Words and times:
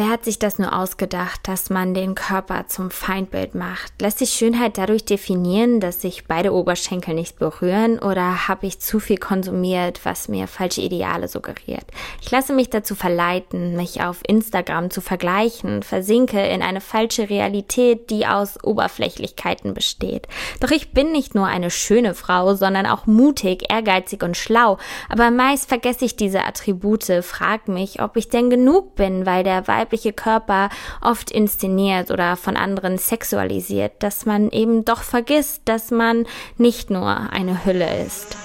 Wer 0.00 0.08
hat 0.08 0.24
sich 0.24 0.38
das 0.38 0.58
nur 0.58 0.74
ausgedacht, 0.74 1.40
dass 1.46 1.68
man 1.68 1.92
den 1.92 2.14
Körper 2.14 2.66
zum 2.68 2.90
Feindbild 2.90 3.54
macht? 3.54 4.00
Lässt 4.00 4.20
sich 4.20 4.30
Schönheit 4.30 4.78
dadurch 4.78 5.04
definieren, 5.04 5.78
dass 5.78 6.00
sich 6.00 6.24
beide 6.26 6.54
Oberschenkel 6.54 7.12
nicht 7.12 7.38
berühren 7.38 7.98
oder 7.98 8.48
habe 8.48 8.66
ich 8.66 8.80
zu 8.80 8.98
viel 8.98 9.18
konsumiert, 9.18 10.00
was 10.04 10.28
mir 10.28 10.46
falsche 10.46 10.80
Ideale 10.80 11.28
suggeriert? 11.28 11.84
Ich 12.22 12.30
lasse 12.30 12.54
mich 12.54 12.70
dazu 12.70 12.94
verleiten, 12.94 13.76
mich 13.76 14.02
auf 14.02 14.22
Instagram 14.26 14.90
zu 14.90 15.02
vergleichen, 15.02 15.82
versinke 15.82 16.40
in 16.46 16.62
eine 16.62 16.80
falsche 16.80 17.28
Realität, 17.28 18.08
die 18.08 18.26
aus 18.26 18.56
Oberflächlichkeiten 18.64 19.74
besteht. 19.74 20.28
Doch 20.60 20.70
ich 20.70 20.94
bin 20.94 21.12
nicht 21.12 21.34
nur 21.34 21.44
eine 21.44 21.70
schöne 21.70 22.14
Frau, 22.14 22.54
sondern 22.54 22.86
auch 22.86 23.04
mutig, 23.04 23.70
ehrgeizig 23.70 24.22
und 24.22 24.38
schlau. 24.38 24.78
Aber 25.10 25.30
meist 25.30 25.68
vergesse 25.68 26.06
ich 26.06 26.16
diese 26.16 26.46
Attribute, 26.46 27.04
frag 27.20 27.68
mich, 27.68 28.00
ob 28.00 28.16
ich 28.16 28.30
denn 28.30 28.48
genug 28.48 28.94
bin, 28.94 29.26
weil 29.26 29.44
der 29.44 29.68
Weib 29.68 29.89
weibliche 29.90 30.12
Körper 30.12 30.68
oft 31.00 31.30
inszeniert 31.30 32.10
oder 32.10 32.36
von 32.36 32.56
anderen 32.56 32.96
sexualisiert, 32.96 33.92
dass 34.00 34.24
man 34.24 34.50
eben 34.50 34.84
doch 34.84 35.02
vergisst, 35.02 35.62
dass 35.64 35.90
man 35.90 36.26
nicht 36.56 36.90
nur 36.90 37.08
eine 37.08 37.64
Hülle 37.64 38.04
ist. 38.04 38.36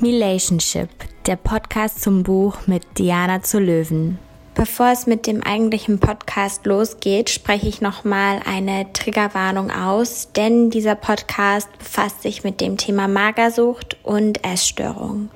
Relationship, 0.00 0.88
der 1.26 1.34
Podcast 1.34 2.00
zum 2.00 2.22
Buch 2.22 2.68
mit 2.68 2.84
Diana 2.96 3.42
zu 3.42 3.58
Löwen. 3.58 4.18
Bevor 4.56 4.90
es 4.90 5.06
mit 5.06 5.26
dem 5.26 5.42
eigentlichen 5.42 6.00
Podcast 6.00 6.64
losgeht, 6.64 7.28
spreche 7.28 7.68
ich 7.68 7.82
nochmal 7.82 8.40
eine 8.46 8.90
Triggerwarnung 8.94 9.70
aus, 9.70 10.32
denn 10.34 10.70
dieser 10.70 10.94
Podcast 10.94 11.68
befasst 11.78 12.22
sich 12.22 12.42
mit 12.42 12.62
dem 12.62 12.78
Thema 12.78 13.06
Magersucht 13.06 13.98
und 14.02 14.42
Essstörung. 14.42 15.28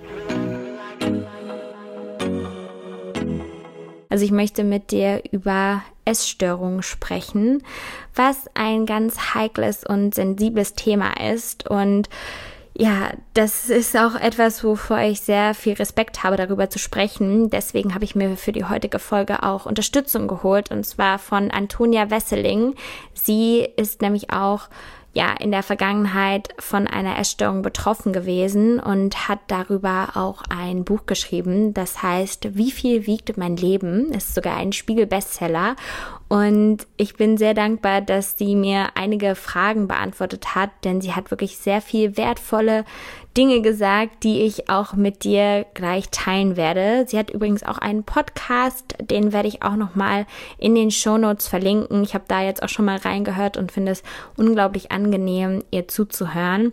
Also 4.09 4.25
ich 4.25 4.31
möchte 4.31 4.65
mit 4.65 4.91
dir 4.91 5.23
über 5.31 5.83
Essstörungen 6.07 6.83
sprechen, 6.83 7.63
was 8.15 8.47
ein 8.55 8.87
ganz 8.87 9.35
heikles 9.35 9.85
und 9.85 10.15
sensibles 10.15 10.73
Thema 10.73 11.13
ist 11.31 11.69
und 11.69 12.09
ja, 12.81 13.11
das 13.35 13.69
ist 13.69 13.95
auch 13.95 14.15
etwas, 14.15 14.65
wovor 14.65 15.01
ich 15.01 15.21
sehr 15.21 15.53
viel 15.53 15.75
Respekt 15.75 16.25
habe, 16.25 16.39
darüber 16.39 16.71
zu 16.71 16.79
sprechen. 16.79 17.51
Deswegen 17.51 17.95
habe 17.95 18.07
ich 18.07 18.15
mir 18.15 18.39
für 18.39 18.53
die 18.53 18.65
heutige 18.65 18.99
Folge 18.99 19.43
auch 19.43 19.67
Unterstützung 19.67 20.29
geholt 20.29 20.71
und 20.71 20.87
zwar 20.87 21.19
von 21.19 21.51
Antonia 21.51 22.11
Wesseling. 22.11 22.75
Sie 23.13 23.69
ist 23.77 24.01
nämlich 24.01 24.33
auch 24.33 24.71
ja 25.13 25.35
in 25.39 25.51
der 25.51 25.63
Vergangenheit 25.63 26.55
von 26.59 26.87
einer 26.87 27.19
Essstörung 27.19 27.61
betroffen 27.61 28.15
gewesen 28.15 28.81
und 28.81 29.29
hat 29.29 29.41
darüber 29.49 30.13
auch 30.15 30.43
ein 30.49 30.85
Buch 30.85 31.05
geschrieben. 31.05 31.75
Das 31.75 32.03
heißt, 32.03 32.57
Wie 32.57 32.71
viel 32.71 33.07
wiegt 33.07 33.37
mein 33.37 33.59
Leben? 33.59 34.11
Ist 34.11 34.35
sogar 34.35 34.57
ein 34.57 34.73
Spiegel-Bestseller. 34.73 35.77
Und 36.31 36.87
ich 36.97 37.17
bin 37.17 37.37
sehr 37.39 37.55
dankbar, 37.55 38.03
dass 38.03 38.39
sie 38.39 38.55
mir 38.55 38.91
einige 38.95 39.35
Fragen 39.35 39.89
beantwortet 39.89 40.55
hat, 40.55 40.71
denn 40.85 41.01
sie 41.01 41.13
hat 41.13 41.33
wirklich 41.33 41.59
sehr 41.59 41.81
viel 41.81 42.17
wertvolle 42.17 42.85
Dinge 43.37 43.63
gesagt, 43.63 44.23
die 44.23 44.43
ich 44.43 44.71
auch 44.71 44.93
mit 44.93 45.25
dir 45.25 45.67
gleich 45.75 46.09
teilen 46.11 46.57
werde. 46.57 47.05
Sie 47.09 47.19
hat 47.19 47.31
übrigens 47.31 47.65
auch 47.65 47.79
einen 47.79 48.05
Podcast, 48.05 48.95
den 49.01 49.33
werde 49.33 49.49
ich 49.49 49.65
auch 49.65 49.75
noch 49.75 49.97
mal 49.97 50.25
in 50.57 50.77
den 50.77 50.93
Show 50.93 51.19
Notes 51.19 51.49
verlinken. 51.49 52.05
Ich 52.05 52.15
habe 52.15 52.27
da 52.29 52.45
jetzt 52.45 52.63
auch 52.63 52.69
schon 52.69 52.85
mal 52.85 52.99
reingehört 52.99 53.57
und 53.57 53.73
finde 53.73 53.91
es 53.91 54.05
unglaublich 54.37 54.93
angenehm, 54.93 55.65
ihr 55.73 55.89
zuzuhören. 55.89 56.73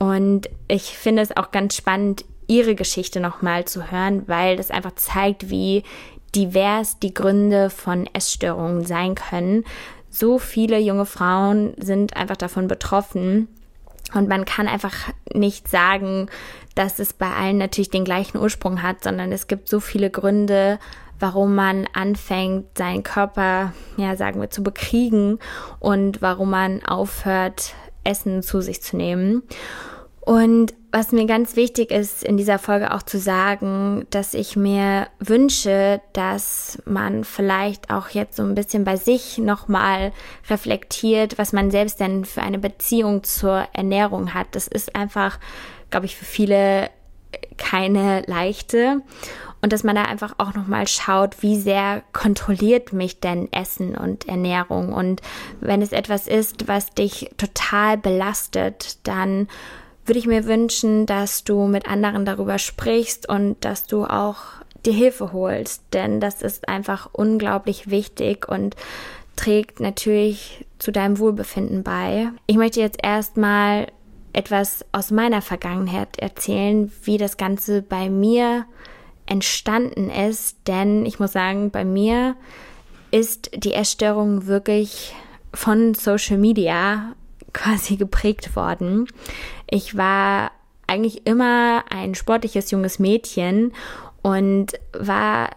Und 0.00 0.50
ich 0.66 0.98
finde 0.98 1.22
es 1.22 1.36
auch 1.36 1.52
ganz 1.52 1.76
spannend, 1.76 2.24
ihre 2.48 2.74
Geschichte 2.74 3.20
noch 3.20 3.42
mal 3.42 3.64
zu 3.66 3.92
hören, 3.92 4.24
weil 4.26 4.56
das 4.56 4.72
einfach 4.72 4.96
zeigt, 4.96 5.50
wie 5.50 5.84
divers 6.34 6.98
die 6.98 7.14
Gründe 7.14 7.70
von 7.70 8.06
Essstörungen 8.12 8.84
sein 8.84 9.14
können. 9.14 9.64
So 10.10 10.38
viele 10.38 10.78
junge 10.78 11.06
Frauen 11.06 11.74
sind 11.78 12.16
einfach 12.16 12.36
davon 12.36 12.68
betroffen 12.68 13.48
und 14.14 14.28
man 14.28 14.44
kann 14.44 14.68
einfach 14.68 14.94
nicht 15.32 15.68
sagen, 15.68 16.28
dass 16.74 16.98
es 16.98 17.12
bei 17.12 17.30
allen 17.30 17.58
natürlich 17.58 17.90
den 17.90 18.04
gleichen 18.04 18.38
Ursprung 18.38 18.82
hat, 18.82 19.02
sondern 19.02 19.32
es 19.32 19.48
gibt 19.48 19.68
so 19.68 19.80
viele 19.80 20.10
Gründe, 20.10 20.78
warum 21.20 21.54
man 21.54 21.86
anfängt, 21.92 22.78
seinen 22.78 23.02
Körper, 23.02 23.72
ja, 23.96 24.16
sagen 24.16 24.40
wir, 24.40 24.50
zu 24.50 24.62
bekriegen 24.62 25.38
und 25.80 26.22
warum 26.22 26.50
man 26.50 26.84
aufhört, 26.84 27.74
Essen 28.04 28.42
zu 28.42 28.60
sich 28.60 28.82
zu 28.82 28.96
nehmen. 28.96 29.42
Und 30.28 30.74
was 30.92 31.12
mir 31.12 31.24
ganz 31.24 31.56
wichtig 31.56 31.90
ist, 31.90 32.22
in 32.22 32.36
dieser 32.36 32.58
Folge 32.58 32.92
auch 32.92 33.02
zu 33.02 33.18
sagen, 33.18 34.06
dass 34.10 34.34
ich 34.34 34.56
mir 34.56 35.06
wünsche, 35.20 36.02
dass 36.12 36.82
man 36.84 37.24
vielleicht 37.24 37.90
auch 37.90 38.10
jetzt 38.10 38.36
so 38.36 38.42
ein 38.42 38.54
bisschen 38.54 38.84
bei 38.84 38.96
sich 38.96 39.38
nochmal 39.38 40.12
reflektiert, 40.50 41.38
was 41.38 41.54
man 41.54 41.70
selbst 41.70 41.98
denn 41.98 42.26
für 42.26 42.42
eine 42.42 42.58
Beziehung 42.58 43.24
zur 43.24 43.68
Ernährung 43.72 44.34
hat. 44.34 44.48
Das 44.50 44.68
ist 44.68 44.94
einfach, 44.94 45.38
glaube 45.88 46.04
ich, 46.04 46.14
für 46.14 46.26
viele 46.26 46.90
keine 47.56 48.20
leichte. 48.26 49.00
Und 49.62 49.72
dass 49.72 49.82
man 49.82 49.96
da 49.96 50.02
einfach 50.02 50.34
auch 50.36 50.52
nochmal 50.52 50.86
schaut, 50.88 51.42
wie 51.42 51.58
sehr 51.58 52.02
kontrolliert 52.12 52.92
mich 52.92 53.18
denn 53.20 53.50
Essen 53.50 53.96
und 53.96 54.28
Ernährung. 54.28 54.92
Und 54.92 55.22
wenn 55.62 55.80
es 55.80 55.92
etwas 55.92 56.26
ist, 56.26 56.68
was 56.68 56.90
dich 56.90 57.30
total 57.38 57.96
belastet, 57.96 58.98
dann 59.04 59.48
würde 60.08 60.18
ich 60.18 60.26
mir 60.26 60.46
wünschen, 60.46 61.06
dass 61.06 61.44
du 61.44 61.66
mit 61.66 61.86
anderen 61.88 62.24
darüber 62.24 62.58
sprichst 62.58 63.28
und 63.28 63.56
dass 63.64 63.86
du 63.86 64.04
auch 64.04 64.38
dir 64.84 64.92
Hilfe 64.92 65.32
holst, 65.32 65.82
denn 65.92 66.20
das 66.20 66.42
ist 66.42 66.68
einfach 66.68 67.10
unglaublich 67.12 67.90
wichtig 67.90 68.48
und 68.48 68.76
trägt 69.36 69.80
natürlich 69.80 70.66
zu 70.78 70.92
deinem 70.92 71.18
Wohlbefinden 71.18 71.82
bei. 71.82 72.28
Ich 72.46 72.56
möchte 72.56 72.80
jetzt 72.80 72.98
erstmal 73.02 73.88
etwas 74.32 74.84
aus 74.92 75.10
meiner 75.10 75.42
Vergangenheit 75.42 76.18
erzählen, 76.18 76.92
wie 77.02 77.18
das 77.18 77.36
Ganze 77.36 77.82
bei 77.82 78.08
mir 78.08 78.66
entstanden 79.26 80.10
ist, 80.10 80.56
denn 80.66 81.04
ich 81.06 81.18
muss 81.18 81.32
sagen, 81.32 81.70
bei 81.70 81.84
mir 81.84 82.36
ist 83.10 83.50
die 83.54 83.74
Essstörung 83.74 84.46
wirklich 84.46 85.14
von 85.52 85.94
Social 85.94 86.38
Media 86.38 87.14
quasi 87.52 87.96
geprägt 87.96 88.54
worden. 88.56 89.08
Ich 89.70 89.96
war 89.96 90.50
eigentlich 90.86 91.26
immer 91.26 91.84
ein 91.90 92.14
sportliches 92.14 92.70
junges 92.70 92.98
Mädchen 92.98 93.72
und 94.22 94.72
war 94.92 95.50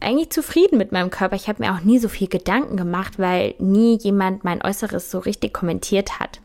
eigentlich 0.00 0.30
zufrieden 0.30 0.78
mit 0.78 0.92
meinem 0.92 1.10
Körper. 1.10 1.36
Ich 1.36 1.48
habe 1.48 1.62
mir 1.62 1.74
auch 1.74 1.80
nie 1.80 1.98
so 1.98 2.08
viel 2.08 2.28
Gedanken 2.28 2.76
gemacht, 2.76 3.18
weil 3.18 3.54
nie 3.58 3.98
jemand 3.98 4.44
mein 4.44 4.62
Äußeres 4.62 5.10
so 5.10 5.18
richtig 5.18 5.52
kommentiert 5.52 6.18
hat. 6.18 6.40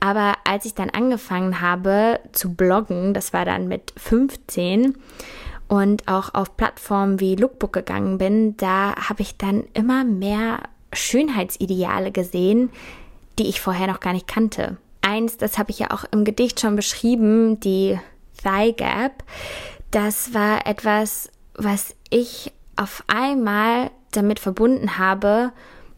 Aber 0.00 0.34
als 0.44 0.64
ich 0.64 0.74
dann 0.74 0.90
angefangen 0.90 1.60
habe 1.60 2.20
zu 2.32 2.54
bloggen, 2.54 3.14
das 3.14 3.32
war 3.32 3.44
dann 3.44 3.68
mit 3.68 3.92
15 3.96 4.96
und 5.68 6.08
auch 6.08 6.34
auf 6.34 6.56
Plattformen 6.56 7.20
wie 7.20 7.36
Lookbook 7.36 7.72
gegangen 7.72 8.18
bin, 8.18 8.56
da 8.56 8.96
habe 8.96 9.22
ich 9.22 9.36
dann 9.36 9.64
immer 9.74 10.02
mehr 10.04 10.60
Schönheitsideale 10.92 12.10
gesehen, 12.10 12.70
die 13.38 13.46
ich 13.46 13.60
vorher 13.60 13.86
noch 13.86 14.00
gar 14.00 14.14
nicht 14.14 14.26
kannte. 14.26 14.78
Eins, 15.02 15.36
das 15.36 15.58
habe 15.58 15.70
ich 15.70 15.78
ja 15.78 15.90
auch 15.90 16.04
im 16.10 16.24
Gedicht 16.24 16.60
schon 16.60 16.76
beschrieben, 16.76 17.60
die 17.60 17.98
Thigh 18.42 18.76
Gap. 18.76 19.24
Das 19.90 20.34
war 20.34 20.66
etwas, 20.66 21.30
was 21.54 21.94
ich 22.10 22.52
auf 22.76 23.04
einmal 23.06 23.90
damit 24.12 24.40
verbunden 24.40 24.98
habe, 24.98 25.52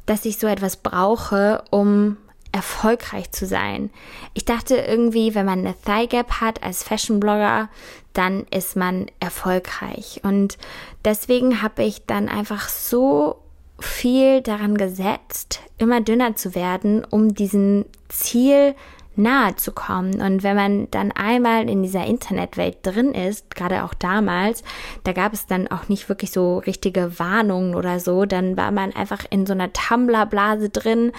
dass 0.07 0.25
ich 0.25 0.39
so 0.39 0.47
etwas 0.47 0.77
brauche, 0.77 1.62
um 1.71 2.17
erfolgreich 2.53 3.33
zu 3.33 3.47
sein. 3.47 3.91
Ich 4.35 4.45
dachte 4.45 4.77
irgendwie, 4.77 5.35
wenn 5.35 5.47
man 5.47 5.61
eine 5.61 5.75
Thigh 5.85 6.09
Gap 6.09 6.41
hat 6.41 6.62
als 6.62 6.83
Fashion 6.83 7.19
Blogger, 7.19 7.71
dann 8.12 8.47
ist 8.51 8.76
man 8.76 9.06
erfolgreich. 9.21 10.21
Und 10.23 10.59
deswegen 11.05 11.62
habe 11.62 11.82
ich 11.82 12.05
dann 12.05 12.29
einfach 12.29 12.69
so 12.69 13.37
viel 13.79 14.43
daran 14.43 14.76
gesetzt, 14.76 15.61
immer 15.79 16.00
dünner 16.00 16.37
zu 16.37 16.55
werden, 16.55 17.05
um 17.05 17.35
diesem 17.35 17.87
Ziel 18.09 18.75
nahe 19.17 19.56
zu 19.56 19.73
kommen. 19.73 20.20
Und 20.20 20.43
wenn 20.43 20.56
man 20.56 20.91
dann 20.91 21.12
einmal 21.12 21.69
in 21.69 21.82
dieser 21.82 22.05
Internetwelt 22.05 22.79
drin 22.82 23.12
ist, 23.12 23.55
gerade 23.55 23.85
auch 23.85 23.94
damals, 23.94 24.62
da 25.05 25.12
gab 25.12 25.32
es 25.32 25.47
dann 25.47 25.69
auch 25.69 25.88
nicht 25.88 26.09
wirklich 26.09 26.31
so 26.31 26.59
richtige 26.59 27.19
Warnungen 27.19 27.75
oder 27.75 28.00
so, 28.00 28.25
dann 28.25 28.56
war 28.56 28.70
man 28.70 28.93
einfach 28.94 29.25
in 29.31 29.47
so 29.47 29.53
einer 29.53 29.73
Tumblr-Blase 29.73 30.70
drin 30.70 31.12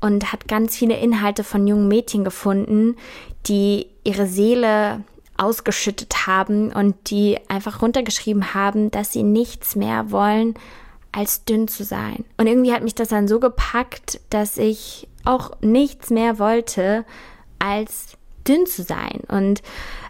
und 0.00 0.32
hat 0.32 0.48
ganz 0.48 0.76
viele 0.76 0.96
Inhalte 0.96 1.44
von 1.44 1.66
jungen 1.66 1.88
Mädchen 1.88 2.24
gefunden, 2.24 2.96
die 3.46 3.86
ihre 4.04 4.26
Seele 4.26 5.02
ausgeschüttet 5.36 6.26
haben 6.26 6.70
und 6.72 7.10
die 7.10 7.38
einfach 7.48 7.80
runtergeschrieben 7.80 8.52
haben, 8.54 8.90
dass 8.90 9.12
sie 9.12 9.22
nichts 9.22 9.74
mehr 9.74 10.10
wollen 10.10 10.54
als 11.12 11.44
dünn 11.44 11.66
zu 11.66 11.82
sein. 11.82 12.24
Und 12.36 12.46
irgendwie 12.46 12.72
hat 12.72 12.82
mich 12.84 12.94
das 12.94 13.08
dann 13.08 13.26
so 13.26 13.40
gepackt, 13.40 14.20
dass 14.30 14.58
ich 14.58 15.08
auch 15.24 15.50
nichts 15.60 16.10
mehr 16.10 16.38
wollte, 16.38 17.04
als 17.60 18.16
dünn 18.46 18.66
zu 18.66 18.82
sein. 18.82 19.20
Und 19.28 19.62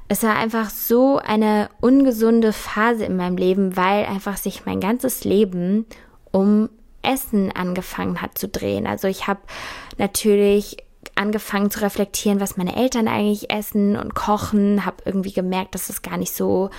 es 0.08 0.22
war 0.22 0.36
einfach 0.36 0.70
so 0.70 1.18
eine 1.18 1.68
ungesunde 1.80 2.52
Phase 2.52 3.04
in 3.04 3.16
meinem 3.16 3.36
Leben, 3.36 3.76
weil 3.76 4.06
einfach 4.06 4.36
sich 4.38 4.66
mein 4.66 4.80
ganzes 4.80 5.24
Leben 5.24 5.86
um 6.32 6.68
Essen 7.02 7.52
angefangen 7.52 8.20
hat 8.20 8.36
zu 8.36 8.48
drehen. 8.48 8.86
Also 8.86 9.08
ich 9.08 9.26
habe 9.26 9.40
natürlich 9.98 10.78
angefangen 11.14 11.70
zu 11.70 11.82
reflektieren, 11.82 12.40
was 12.40 12.56
meine 12.56 12.76
Eltern 12.76 13.08
eigentlich 13.08 13.50
essen 13.50 13.96
und 13.96 14.14
kochen, 14.14 14.84
habe 14.84 14.96
irgendwie 15.04 15.32
gemerkt, 15.32 15.74
dass 15.74 15.90
es 15.90 16.02
gar 16.02 16.16
nicht 16.16 16.32
so 16.32 16.70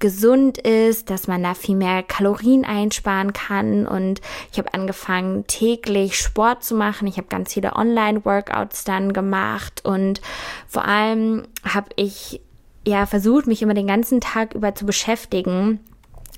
gesund 0.00 0.58
ist, 0.58 1.10
dass 1.10 1.28
man 1.28 1.42
da 1.42 1.54
viel 1.54 1.76
mehr 1.76 2.02
Kalorien 2.02 2.64
einsparen 2.64 3.32
kann 3.32 3.86
und 3.86 4.20
ich 4.50 4.58
habe 4.58 4.74
angefangen 4.74 5.46
täglich 5.46 6.18
Sport 6.18 6.64
zu 6.64 6.74
machen. 6.74 7.06
Ich 7.06 7.18
habe 7.18 7.28
ganz 7.28 7.52
viele 7.52 7.76
Online-Workouts 7.76 8.84
dann 8.84 9.12
gemacht 9.12 9.84
und 9.84 10.20
vor 10.66 10.84
allem 10.84 11.44
habe 11.62 11.90
ich 11.96 12.40
ja 12.86 13.06
versucht, 13.06 13.46
mich 13.46 13.62
immer 13.62 13.74
den 13.74 13.86
ganzen 13.86 14.20
Tag 14.20 14.54
über 14.54 14.74
zu 14.74 14.86
beschäftigen, 14.86 15.80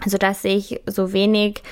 so 0.04 0.18
dass 0.18 0.44
ich 0.44 0.80
so 0.86 1.12
wenig 1.12 1.62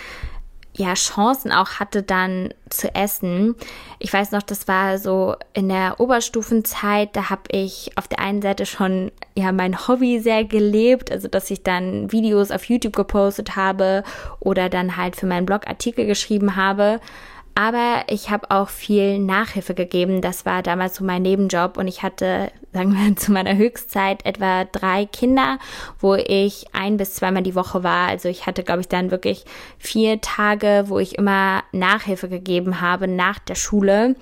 ja 0.76 0.94
Chancen 0.94 1.52
auch 1.52 1.80
hatte 1.80 2.02
dann 2.02 2.54
zu 2.68 2.94
essen. 2.94 3.56
Ich 3.98 4.12
weiß 4.12 4.30
noch, 4.32 4.42
das 4.42 4.68
war 4.68 4.98
so 4.98 5.34
in 5.52 5.68
der 5.68 5.98
Oberstufenzeit, 5.98 7.14
da 7.14 7.28
habe 7.30 7.42
ich 7.50 7.90
auf 7.96 8.08
der 8.08 8.20
einen 8.20 8.40
Seite 8.40 8.66
schon 8.66 9.10
ja 9.34 9.52
mein 9.52 9.88
Hobby 9.88 10.20
sehr 10.20 10.44
gelebt, 10.44 11.10
also 11.10 11.28
dass 11.28 11.50
ich 11.50 11.62
dann 11.62 12.12
Videos 12.12 12.50
auf 12.50 12.64
YouTube 12.64 12.94
gepostet 12.94 13.56
habe 13.56 14.04
oder 14.38 14.68
dann 14.68 14.96
halt 14.96 15.16
für 15.16 15.26
meinen 15.26 15.46
Blog 15.46 15.66
Artikel 15.66 16.06
geschrieben 16.06 16.56
habe. 16.56 17.00
Aber 17.54 18.04
ich 18.08 18.30
habe 18.30 18.50
auch 18.50 18.68
viel 18.68 19.18
Nachhilfe 19.18 19.74
gegeben. 19.74 20.22
Das 20.22 20.46
war 20.46 20.62
damals 20.62 20.94
so 20.94 21.04
mein 21.04 21.22
Nebenjob 21.22 21.76
und 21.76 21.88
ich 21.88 22.02
hatte, 22.02 22.50
sagen 22.72 22.94
wir, 22.94 23.16
zu 23.16 23.32
meiner 23.32 23.56
Höchstzeit 23.56 24.24
etwa 24.24 24.64
drei 24.64 25.06
Kinder, 25.06 25.58
wo 25.98 26.14
ich 26.14 26.66
ein 26.72 26.96
bis 26.96 27.14
zweimal 27.14 27.42
die 27.42 27.54
Woche 27.54 27.82
war. 27.82 28.08
Also 28.08 28.28
ich 28.28 28.46
hatte, 28.46 28.62
glaube 28.62 28.80
ich, 28.80 28.88
dann 28.88 29.10
wirklich 29.10 29.44
vier 29.78 30.20
Tage, 30.20 30.84
wo 30.86 30.98
ich 30.98 31.18
immer 31.18 31.62
Nachhilfe 31.72 32.28
gegeben 32.28 32.80
habe 32.80 33.08
nach 33.08 33.38
der 33.38 33.54
Schule. 33.54 34.16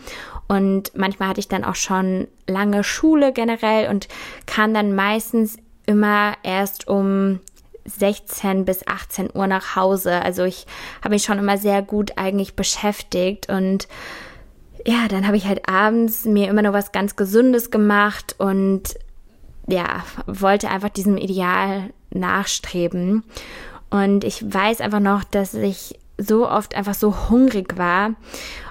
Und 0.47 0.93
manchmal 0.97 1.29
hatte 1.29 1.41
ich 1.41 1.49
dann 1.49 1.65
auch 1.65 1.75
schon 1.75 2.29
lange 2.47 2.83
Schule 2.85 3.33
generell 3.33 3.91
und 3.91 4.09
kam 4.47 4.73
dann 4.73 4.95
meistens 4.95 5.59
immer 5.87 6.35
erst 6.43 6.89
um 6.89 7.41
16 7.85 8.65
bis 8.65 8.87
18 8.87 9.31
Uhr 9.35 9.47
nach 9.47 9.77
Hause. 9.77 10.23
Also 10.23 10.45
ich 10.45 10.67
habe 11.03 11.15
mich 11.15 11.25
schon 11.25 11.39
immer 11.39 11.59
sehr 11.59 11.83
gut 11.83 12.13
eigentlich 12.17 12.55
beschäftigt 12.55 13.49
und 13.49 13.89
ja, 14.89 15.07
dann 15.07 15.27
habe 15.27 15.37
ich 15.37 15.47
halt 15.47 15.69
abends 15.69 16.25
mir 16.25 16.49
immer 16.49 16.63
noch 16.63 16.73
was 16.73 16.93
ganz 16.93 17.15
Gesundes 17.15 17.71
gemacht 17.71 18.35
und 18.39 18.99
ja, 19.67 20.03
wollte 20.27 20.71
einfach 20.71 20.89
diesem 20.89 21.19
Ideal 21.19 21.91
nachstreben. 22.09 23.23
Und 23.91 24.25
ich 24.25 24.43
weiß 24.43 24.81
einfach 24.81 25.01
noch, 25.01 25.25
dass 25.25 25.53
ich 25.53 25.99
so 26.17 26.49
oft 26.49 26.75
einfach 26.75 26.95
so 26.95 27.29
hungrig 27.29 27.77
war 27.77 28.15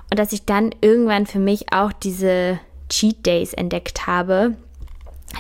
und 0.10 0.18
dass 0.18 0.34
ich 0.34 0.44
dann 0.44 0.74
irgendwann 0.82 1.28
für 1.28 1.38
mich 1.38 1.72
auch 1.72 1.94
diese 1.94 2.60
Cheat 2.90 3.24
Days 3.24 3.54
entdeckt 3.54 4.08
habe 4.08 4.56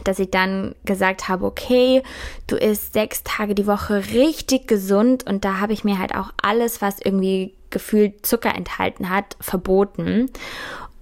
dass 0.03 0.19
ich 0.19 0.29
dann 0.29 0.75
gesagt 0.83 1.29
habe, 1.29 1.45
okay, 1.45 2.03
du 2.45 2.57
isst 2.57 2.93
sechs 2.93 3.23
Tage 3.23 3.55
die 3.55 3.67
Woche 3.67 4.03
richtig 4.13 4.67
gesund 4.67 5.25
und 5.25 5.45
da 5.45 5.59
habe 5.59 5.73
ich 5.73 5.85
mir 5.85 5.97
halt 5.97 6.13
auch 6.13 6.33
alles, 6.41 6.81
was 6.81 6.99
irgendwie 7.01 7.53
gefühlt 7.69 8.25
Zucker 8.25 8.53
enthalten 8.55 9.09
hat, 9.09 9.35
verboten. 9.39 10.29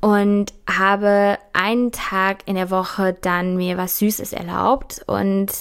Und 0.02 0.54
habe 0.70 1.40
einen 1.54 1.92
Tag 1.92 2.44
in 2.46 2.56
der 2.56 2.70
Woche 2.70 3.18
dann 3.22 3.58
mir 3.58 3.78
was 3.78 3.98
Süßes 3.98 4.34
erlaubt. 4.34 5.04
Und 5.08 5.52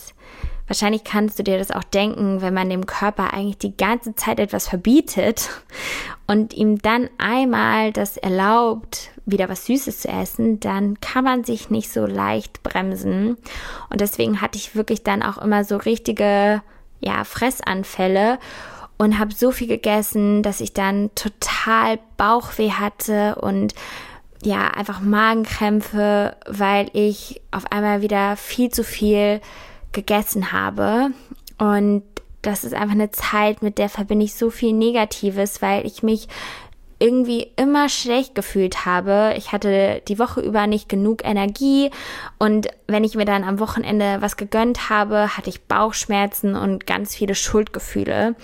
Wahrscheinlich 0.67 1.05
kannst 1.05 1.39
du 1.39 1.43
dir 1.43 1.59
das 1.59 1.71
auch 1.71 1.85
denken, 1.85 2.41
wenn 2.41 2.55
man 2.55 2.71
dem 2.71 2.87
Körper 2.87 3.35
eigentlich 3.35 3.59
die 3.59 3.77
ganze 3.77 4.15
Zeit 4.15 4.41
etwas 4.41 4.69
verbietet 4.69 5.51
und 6.27 6.55
ihm 6.55 6.79
dann 6.79 7.11
einmal 7.19 7.93
das 7.93 8.17
erlaubt, 8.17 9.11
wieder 9.27 9.49
was 9.49 9.67
Süßes 9.67 10.01
zu 10.01 10.09
essen, 10.09 10.61
dann 10.61 10.99
kann 11.01 11.25
man 11.25 11.45
sich 11.45 11.69
nicht 11.69 11.93
so 11.93 12.07
leicht 12.07 12.63
bremsen. 12.63 13.37
Und 13.91 14.01
deswegen 14.01 14.41
hatte 14.41 14.57
ich 14.57 14.75
wirklich 14.75 15.03
dann 15.03 15.23
auch 15.23 15.37
immer 15.39 15.65
so 15.65 15.77
richtige, 15.77 16.63
ja, 17.01 17.25
Fressanfälle 17.25 18.39
und 18.99 19.19
habe 19.19 19.35
so 19.35 19.51
viel 19.51 19.67
gegessen, 19.67 20.43
dass 20.43 20.61
ich 20.61 20.73
dann 20.73 21.11
total 21.15 21.99
Bauchweh 22.17 22.71
hatte 22.71 23.37
und 23.37 23.75
ja, 24.43 24.69
einfach 24.69 25.01
Magenkrämpfe, 25.01 26.37
weil 26.47 26.91
ich 26.93 27.41
auf 27.51 27.71
einmal 27.73 28.03
wieder 28.03 28.37
viel 28.37 28.71
zu 28.71 28.85
viel 28.85 29.41
gegessen 29.93 30.53
habe. 30.53 31.11
Und 31.59 32.03
das 32.43 32.63
ist 32.65 32.75
einfach 32.75 32.95
eine 32.95 33.11
Zeit, 33.11 33.63
mit 33.63 33.79
der 33.79 33.89
verbinde 33.89 34.27
ich 34.27 34.35
so 34.35 34.51
viel 34.51 34.73
Negatives, 34.73 35.63
weil 35.63 35.87
ich 35.87 36.03
mich 36.03 36.29
irgendwie 37.05 37.51
immer 37.57 37.91
schlecht 37.91 38.35
gefühlt 38.35 38.87
habe. 38.87 39.35
Ich 39.37 39.53
hatte 39.53 40.01
die 40.09 40.19
Woche 40.19 40.41
über 40.41 40.67
nicht 40.67 40.89
genug 40.89 41.23
Energie 41.23 41.91
und 42.39 42.69
wenn 42.87 43.05
ich 43.05 43.15
mir 43.15 43.27
dann 43.27 43.45
am 43.45 43.61
Wochenende 43.61 44.17
was 44.21 44.39
gegönnt 44.39 44.89
habe, 44.89 45.37
hatte 45.37 45.51
ich 45.51 45.65
Bauchschmerzen 45.65 46.57
und 46.57 46.87
ganz 46.87 47.15
viele 47.15 47.35
Schuldgefühle. 47.35 48.35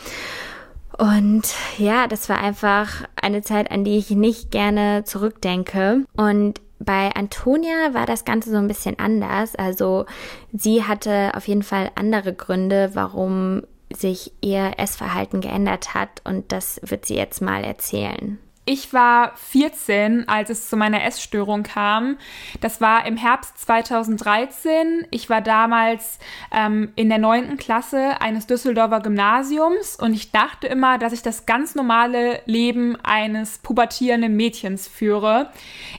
Und 0.98 1.54
ja, 1.78 2.06
das 2.06 2.28
war 2.28 2.38
einfach 2.38 3.04
eine 3.20 3.40
Zeit, 3.40 3.70
an 3.70 3.84
die 3.84 3.96
ich 3.96 4.10
nicht 4.10 4.50
gerne 4.50 5.04
zurückdenke. 5.04 6.04
Und 6.14 6.60
bei 6.78 7.10
Antonia 7.14 7.94
war 7.94 8.04
das 8.04 8.26
Ganze 8.26 8.50
so 8.50 8.58
ein 8.58 8.68
bisschen 8.68 8.98
anders. 8.98 9.54
Also 9.56 10.04
sie 10.52 10.84
hatte 10.84 11.32
auf 11.34 11.48
jeden 11.48 11.62
Fall 11.62 11.90
andere 11.94 12.34
Gründe, 12.34 12.90
warum 12.92 13.62
sich 13.92 14.32
ihr 14.42 14.72
Essverhalten 14.76 15.40
geändert 15.40 15.94
hat 15.94 16.22
und 16.24 16.52
das 16.52 16.80
wird 16.84 17.06
sie 17.06 17.16
jetzt 17.16 17.40
mal 17.40 17.64
erzählen. 17.64 18.38
Ich 18.72 18.93
war 18.93 19.32
14, 19.34 20.28
als 20.28 20.49
es 20.49 20.69
zu 20.69 20.76
meiner 20.76 21.02
Essstörung 21.02 21.64
kam. 21.64 22.19
Das 22.61 22.81
war 22.81 23.05
im 23.05 23.17
Herbst 23.17 23.58
2013. 23.58 25.08
Ich 25.11 25.28
war 25.28 25.40
damals 25.40 26.20
ähm, 26.52 26.93
in 26.94 27.08
der 27.08 27.19
neunten 27.19 27.56
Klasse 27.56 28.20
eines 28.20 28.46
Düsseldorfer 28.46 29.00
Gymnasiums 29.00 29.96
und 29.96 30.14
ich 30.14 30.31
dachte 30.31 30.69
immer, 30.69 30.99
dass 30.99 31.12
ich 31.12 31.22
das 31.22 31.46
ganz 31.46 31.75
normale 31.75 32.43
Leben 32.46 32.96
eines 33.02 33.58
pubertierenden 33.58 34.37
Mädchens 34.37 34.87
führe. 34.87 35.50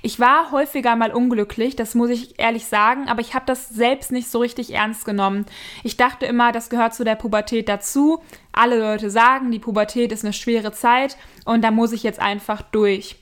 Ich 0.01 0.21
war 0.21 0.51
häufiger 0.51 0.95
mal 0.95 1.11
unglücklich, 1.11 1.75
das 1.75 1.93
muss 1.93 2.09
ich 2.09 2.39
ehrlich 2.39 2.67
sagen, 2.67 3.09
aber 3.09 3.19
ich 3.19 3.33
habe 3.33 3.43
das 3.47 3.67
selbst 3.67 4.13
nicht 4.13 4.31
so 4.31 4.39
richtig 4.39 4.73
ernst 4.73 5.03
genommen. 5.03 5.45
Ich 5.83 5.97
dachte 5.97 6.25
immer, 6.25 6.53
das 6.53 6.69
gehört 6.69 6.93
zu 6.93 7.03
der 7.03 7.15
Pubertät 7.15 7.67
dazu. 7.67 8.21
Alle 8.51 8.79
Leute 8.79 9.09
sagen, 9.09 9.51
die 9.51 9.59
Pubertät 9.59 10.11
ist 10.11 10.23
eine 10.23 10.33
schwere 10.33 10.71
Zeit 10.71 11.17
und 11.45 11.63
da 11.63 11.71
muss 11.71 11.91
ich 11.91 12.03
jetzt 12.03 12.19
einfach 12.19 12.61
durch. 12.61 13.15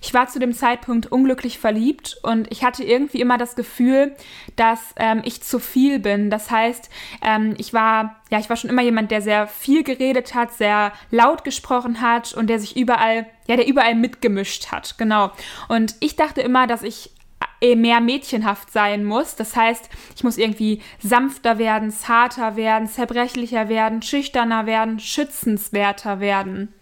Ich 0.00 0.14
war 0.14 0.28
zu 0.28 0.38
dem 0.38 0.52
Zeitpunkt 0.52 1.10
unglücklich 1.10 1.58
verliebt 1.58 2.18
und 2.22 2.50
ich 2.52 2.62
hatte 2.64 2.84
irgendwie 2.84 3.20
immer 3.20 3.38
das 3.38 3.56
Gefühl, 3.56 4.14
dass 4.54 4.94
ähm, 4.96 5.22
ich 5.24 5.42
zu 5.42 5.58
viel 5.58 5.98
bin. 5.98 6.30
Das 6.30 6.50
heißt, 6.50 6.88
ähm, 7.22 7.54
ich 7.58 7.72
war 7.72 8.16
ja, 8.30 8.38
ich 8.38 8.48
war 8.48 8.56
schon 8.56 8.70
immer 8.70 8.82
jemand, 8.82 9.10
der 9.10 9.22
sehr 9.22 9.46
viel 9.46 9.82
geredet 9.82 10.34
hat, 10.34 10.52
sehr 10.52 10.92
laut 11.10 11.44
gesprochen 11.44 12.00
hat 12.00 12.32
und 12.34 12.48
der 12.48 12.60
sich 12.60 12.76
überall, 12.76 13.26
ja, 13.46 13.56
der 13.56 13.66
überall 13.66 13.94
mitgemischt 13.94 14.70
hat. 14.70 14.96
Genau. 14.98 15.32
Und 15.68 15.96
ich 16.00 16.14
dachte 16.14 16.42
immer, 16.42 16.66
dass 16.66 16.82
ich 16.82 17.10
mehr 17.60 18.00
mädchenhaft 18.00 18.72
sein 18.72 19.04
muss. 19.04 19.36
Das 19.36 19.56
heißt, 19.56 19.88
ich 20.16 20.24
muss 20.24 20.38
irgendwie 20.38 20.80
sanfter 21.00 21.58
werden, 21.58 21.90
zarter 21.90 22.56
werden, 22.56 22.88
zerbrechlicher 22.88 23.68
werden, 23.68 24.02
schüchterner 24.02 24.66
werden, 24.66 25.00
schützenswerter 25.00 26.20
werden. 26.20 26.72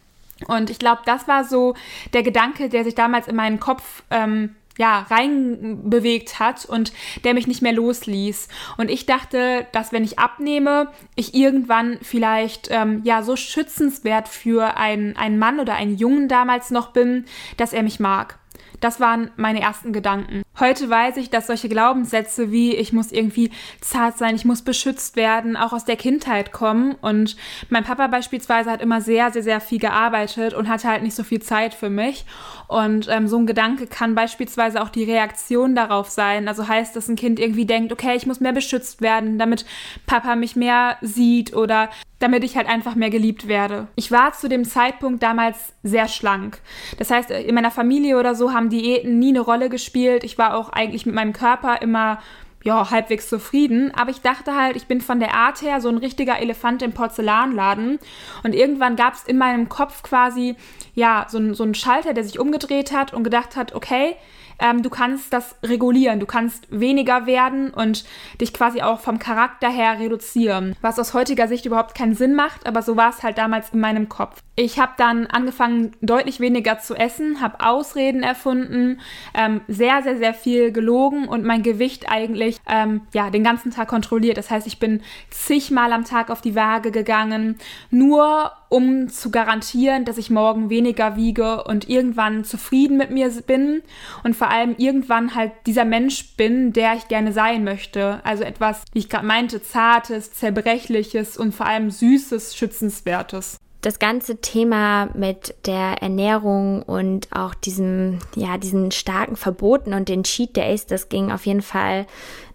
Und 0.49 0.71
ich 0.71 0.79
glaube, 0.79 1.03
das 1.07 1.27
war 1.29 1.45
so 1.45 1.75
der 2.13 2.23
Gedanke, 2.23 2.69
der 2.69 2.85
sich 2.85 2.95
damals 2.95 3.27
in 3.27 3.37
meinen 3.37 3.59
Kopf 3.59 4.03
ähm, 4.11 4.55
ja, 4.79 5.07
reinbewegt 5.11 6.39
hat 6.39 6.67
und 6.67 6.93
der 7.25 7.35
mich 7.35 7.47
nicht 7.47 7.63
mehr 7.63 7.73
losließ. 7.73 8.49
Und 8.77 8.91
ich 8.91 9.07
dachte, 9.07 9.67
dass 9.73 9.93
wenn 9.93 10.05
ich 10.05 10.19
abnehme, 10.19 10.89
ich 11.15 11.35
irgendwann 11.35 11.99
vielleicht 12.03 12.69
ähm, 12.71 13.01
ja 13.05 13.23
so 13.23 13.37
schützenswert 13.37 14.29
für 14.29 14.77
einen, 14.77 15.17
einen 15.17 15.39
Mann 15.39 15.61
oder 15.61 15.75
einen 15.75 15.97
Jungen 15.97 16.29
damals 16.29 16.71
noch 16.71 16.89
bin, 16.89 17.25
dass 17.57 17.73
er 17.73 17.83
mich 17.83 18.01
mag. 18.01 18.39
Das 18.81 19.01
waren 19.01 19.31
meine 19.37 19.61
ersten 19.61 19.93
Gedanken. 19.93 20.43
Heute 20.59 20.89
weiß 20.89 21.17
ich, 21.19 21.31
dass 21.31 21.47
solche 21.47 21.69
Glaubenssätze 21.69 22.51
wie 22.51 22.75
ich 22.75 22.93
muss 22.93 23.13
irgendwie 23.13 23.51
zart 23.81 24.17
sein, 24.19 24.35
ich 24.35 24.45
muss 24.45 24.63
beschützt 24.63 25.17
werden, 25.17 25.57
auch 25.57 25.73
aus 25.73 25.85
der 25.85 25.97
Kindheit 25.97 26.53
kommen. 26.53 26.95
Und 27.01 27.37
mein 27.69 27.85
Papa 27.85 28.07
beispielsweise 28.07 28.71
hat 28.71 28.81
immer 28.81 29.01
sehr, 29.01 29.31
sehr, 29.31 29.43
sehr 29.43 29.61
viel 29.61 29.79
gearbeitet 29.79 30.55
und 30.55 30.69
hatte 30.69 30.89
halt 30.89 31.03
nicht 31.03 31.15
so 31.15 31.25
viel 31.25 31.43
Zeit 31.43 31.75
für 31.75 31.91
mich. 31.91 32.25
Und 32.69 33.07
ähm, 33.09 33.29
so 33.29 33.37
ein 33.37 33.47
Gedanke 33.47 33.87
kann 33.87 34.15
beispielsweise 34.15 34.83
auch 34.83 34.89
die 34.89 35.05
Reaktion 35.05 35.75
darauf 35.75 36.09
sein. 36.09 36.49
Also 36.49 36.67
heißt, 36.67 36.97
dass 36.97 37.09
ein 37.09 37.17
Kind 37.17 37.39
irgendwie 37.39 37.67
denkt, 37.67 37.93
okay, 37.93 38.17
ich 38.17 38.27
muss 38.27 38.41
mehr 38.41 38.53
beschützt 38.53 39.03
werden, 39.03 39.39
damit 39.39 39.67
Papa 40.07 40.37
mich 40.37 40.57
mehr 40.57 40.97
sieht 41.01 41.55
oder 41.55 41.91
damit 42.19 42.45
ich 42.45 42.57
halt 42.57 42.67
einfach 42.67 42.95
mehr 42.95 43.11
geliebt 43.11 43.47
werde. 43.47 43.89
Ich 43.95 44.11
war 44.11 44.33
zu 44.33 44.49
dem 44.49 44.65
Zeitpunkt 44.65 45.23
damals 45.23 45.75
sehr 45.83 46.09
schlank. 46.09 46.59
Das 46.99 47.11
heißt, 47.11 47.31
in 47.31 47.55
meiner 47.55 47.71
Familie 47.71 48.19
oder 48.19 48.35
so 48.35 48.53
haben 48.57 48.71
Diäten 48.71 49.19
nie 49.19 49.29
eine 49.29 49.41
Rolle 49.41 49.69
gespielt. 49.69 50.25
Ich 50.25 50.39
war 50.39 50.57
auch 50.57 50.71
eigentlich 50.71 51.07
mit 51.07 51.15
meinem 51.15 51.33
Körper 51.33 51.81
immer 51.83 52.19
ja, 52.65 52.91
halbwegs 52.91 53.29
zufrieden. 53.29 53.93
Aber 53.95 54.11
ich 54.11 54.23
dachte 54.23 54.57
halt, 54.57 54.75
ich 54.75 54.87
bin 54.87 55.01
von 55.01 55.21
der 55.21 55.35
Art 55.35 55.63
her 55.63 55.81
so 55.81 55.89
ein 55.89 55.99
richtiger 55.99 56.41
Elefant 56.41 56.83
im 56.83 56.93
Porzellanladen. 56.93 58.01
Und 58.43 58.55
irgendwann 58.55 58.97
gab 58.97 59.15
es 59.15 59.23
in 59.23 59.39
meinem 59.39 59.69
Kopf 59.69 60.03
quasi, 60.03 60.57
ja, 60.95 61.27
so, 61.29 61.55
so 61.55 61.63
einen 61.63 61.75
Schalter, 61.75 62.13
der 62.13 62.25
sich 62.25 62.41
umgedreht 62.41 62.93
hat 62.93 63.15
und 63.15 63.23
gedacht 63.23 63.55
hat, 63.55 63.75
okay, 63.75 64.17
ähm, 64.59 64.83
du 64.83 64.91
kannst 64.91 65.33
das 65.33 65.57
regulieren, 65.63 66.21
du 66.21 66.27
kannst 66.27 66.67
weniger 66.71 67.27
werden 67.27 67.71
und 67.71 68.05
dich 68.41 68.53
quasi 68.53 68.83
auch 68.83 69.01
vom 69.01 69.19
Charakter 69.19 69.69
her 69.71 69.99
reduzieren. 69.99 70.77
Was 70.81 70.99
aus 70.99 71.15
heutiger 71.15 71.49
Sicht 71.49 71.67
überhaupt 71.67 71.95
keinen 71.95 72.15
Sinn 72.15 72.35
macht, 72.35 72.67
aber 72.67 72.83
so 72.83 72.97
war 72.97 73.11
es 73.11 73.23
halt 73.23 73.39
damals 73.39 73.71
in 73.71 73.81
meinem 73.81 74.09
Kopf. 74.09 74.43
Ich 74.59 74.79
habe 74.79 74.93
dann 74.97 75.27
angefangen, 75.27 75.93
deutlich 76.01 76.41
weniger 76.41 76.79
zu 76.79 76.95
essen, 76.95 77.43
habe 77.43 77.61
Ausreden 77.61 78.23
erfunden, 78.23 79.01
ähm, 79.35 79.61
sehr, 79.69 80.03
sehr, 80.03 80.17
sehr 80.17 80.33
viel 80.33 80.73
gelogen 80.73 81.29
und 81.29 81.45
mein 81.45 81.63
Gewicht 81.63 82.11
eigentlich 82.11 82.57
ähm, 82.67 83.03
ja, 83.13 83.29
den 83.29 83.45
ganzen 83.45 83.71
Tag 83.71 83.89
kontrolliert. 83.89 84.39
Das 84.39 84.51
heißt, 84.51 84.67
ich 84.67 84.79
bin 84.79 85.03
zigmal 85.29 85.93
am 85.93 86.05
Tag 86.05 86.31
auf 86.31 86.41
die 86.41 86.55
Waage 86.55 86.91
gegangen, 86.91 87.59
nur 87.91 88.51
um 88.69 89.09
zu 89.09 89.31
garantieren, 89.31 90.05
dass 90.05 90.19
ich 90.19 90.31
morgen 90.31 90.71
weniger 90.71 91.17
wiege 91.17 91.65
und 91.65 91.89
irgendwann 91.89 92.45
zufrieden 92.45 92.97
mit 92.97 93.11
mir 93.11 93.27
bin 93.47 93.83
und 94.25 94.37
vor 94.37 94.51
allem 94.51 94.75
irgendwann 94.79 95.35
halt 95.35 95.53
dieser 95.67 95.85
Mensch 95.85 96.37
bin, 96.37 96.73
der 96.73 96.95
ich 96.95 97.09
gerne 97.09 97.33
sein 97.33 97.65
möchte. 97.65 98.21
Also 98.25 98.45
etwas, 98.45 98.83
wie 98.93 99.01
ich 99.01 99.09
gerade 99.09 99.27
meinte, 99.27 99.63
zartes, 99.63 100.33
zerbrechliches 100.33 101.37
und 101.37 101.55
vor 101.55 101.67
allem 101.67 101.91
süßes, 101.91 102.57
schützenswertes 102.57 103.59
das 103.87 104.01
ganze 104.01 104.41
Thema 104.41 105.11
mit 105.15 105.55
der 105.65 106.03
Ernährung 106.03 106.83
und 106.83 107.29
auch 107.31 107.55
diesem, 107.55 108.19
ja, 108.35 108.59
diesen 108.59 108.91
starken 108.91 109.37
Verboten 109.37 109.95
und 109.95 110.09
den 110.09 110.25
Cheat 110.25 110.57
Days, 110.57 110.87
das 110.87 111.09
ging 111.09 111.31
auf 111.31 111.47
jeden 111.47 111.63
Fall 111.63 112.07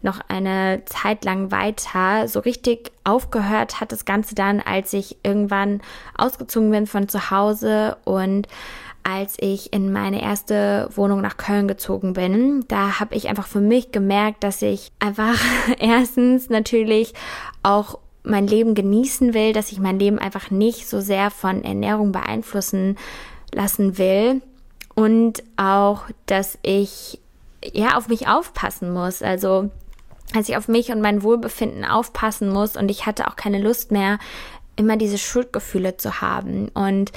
noch 0.02 0.20
eine 0.28 0.82
Zeit 0.84 1.24
lang 1.24 1.50
weiter. 1.50 2.28
So 2.28 2.42
richtig 2.42 2.92
aufgehört 3.06 3.80
hat 3.80 3.94
das 3.94 4.04
Ganze 4.04 4.36
dann, 4.36 4.60
als 4.60 4.92
ich 4.92 5.20
irgendwann 5.24 5.80
ausgezogen 6.18 6.70
bin 6.70 6.86
von 6.86 7.08
zu 7.08 7.32
Hause 7.32 7.96
und 8.04 8.50
als 9.04 9.38
ich 9.40 9.72
in 9.72 9.94
meine 9.94 10.22
erste 10.22 10.90
Wohnung 10.96 11.22
nach 11.22 11.38
Köln 11.38 11.70
gezogen 11.70 12.12
bin, 12.12 12.66
da 12.68 13.00
habe 13.00 13.16
ich 13.16 13.30
einfach 13.30 13.48
für 13.48 13.62
mich 13.62 13.94
gemerkt, 13.94 14.44
dass 14.44 14.62
ich 14.62 14.92
einfach 15.00 15.40
erstens 15.80 16.50
natürlich 16.50 17.14
auch 17.64 18.00
mein 18.24 18.48
Leben 18.48 18.76
genießen 18.76 19.34
will, 19.34 19.54
dass 19.54 19.72
ich 19.72 19.80
mein 19.80 20.00
Leben 20.00 20.20
einfach 20.20 20.52
nicht 20.52 20.88
so 20.88 21.02
sehr 21.02 21.32
von 21.32 21.64
Ernährung 21.64 22.12
beeinflussen 22.12 22.98
lassen 23.54 23.98
will 23.98 24.42
und 24.96 25.44
auch, 25.58 26.04
dass 26.26 26.58
ich 26.62 27.20
ja 27.74 27.98
auf 27.98 28.08
mich 28.08 28.28
aufpassen 28.28 28.94
muss. 28.94 29.22
Also, 29.22 29.70
dass 30.34 30.50
ich 30.50 30.58
auf 30.58 30.68
mich 30.68 30.92
und 30.92 31.02
mein 31.02 31.24
Wohlbefinden 31.24 31.84
aufpassen 31.84 32.50
muss 32.50 32.78
und 32.78 32.90
ich 32.90 33.06
hatte 33.06 33.28
auch 33.28 33.36
keine 33.36 33.62
Lust 33.62 33.92
mehr, 33.92 34.20
immer 34.76 34.98
diese 34.98 35.18
Schuldgefühle 35.18 35.98
zu 35.98 36.22
haben. 36.22 36.70
Und 36.70 37.12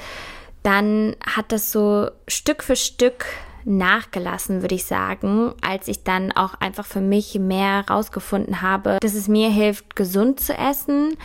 dann 0.63 1.15
hat 1.25 1.51
das 1.51 1.71
so 1.71 2.09
Stück 2.27 2.63
für 2.63 2.75
Stück 2.75 3.25
nachgelassen, 3.65 4.61
würde 4.61 4.75
ich 4.75 4.85
sagen, 4.85 5.53
als 5.61 5.87
ich 5.87 6.03
dann 6.03 6.31
auch 6.31 6.53
einfach 6.59 6.85
für 6.85 7.01
mich 7.01 7.37
mehr 7.39 7.83
rausgefunden 7.89 8.61
habe, 8.61 8.99
dass 9.01 9.15
es 9.15 9.27
mir 9.27 9.49
hilft, 9.49 9.95
gesund 9.95 10.39
zu 10.39 10.53
essen, 10.53 11.17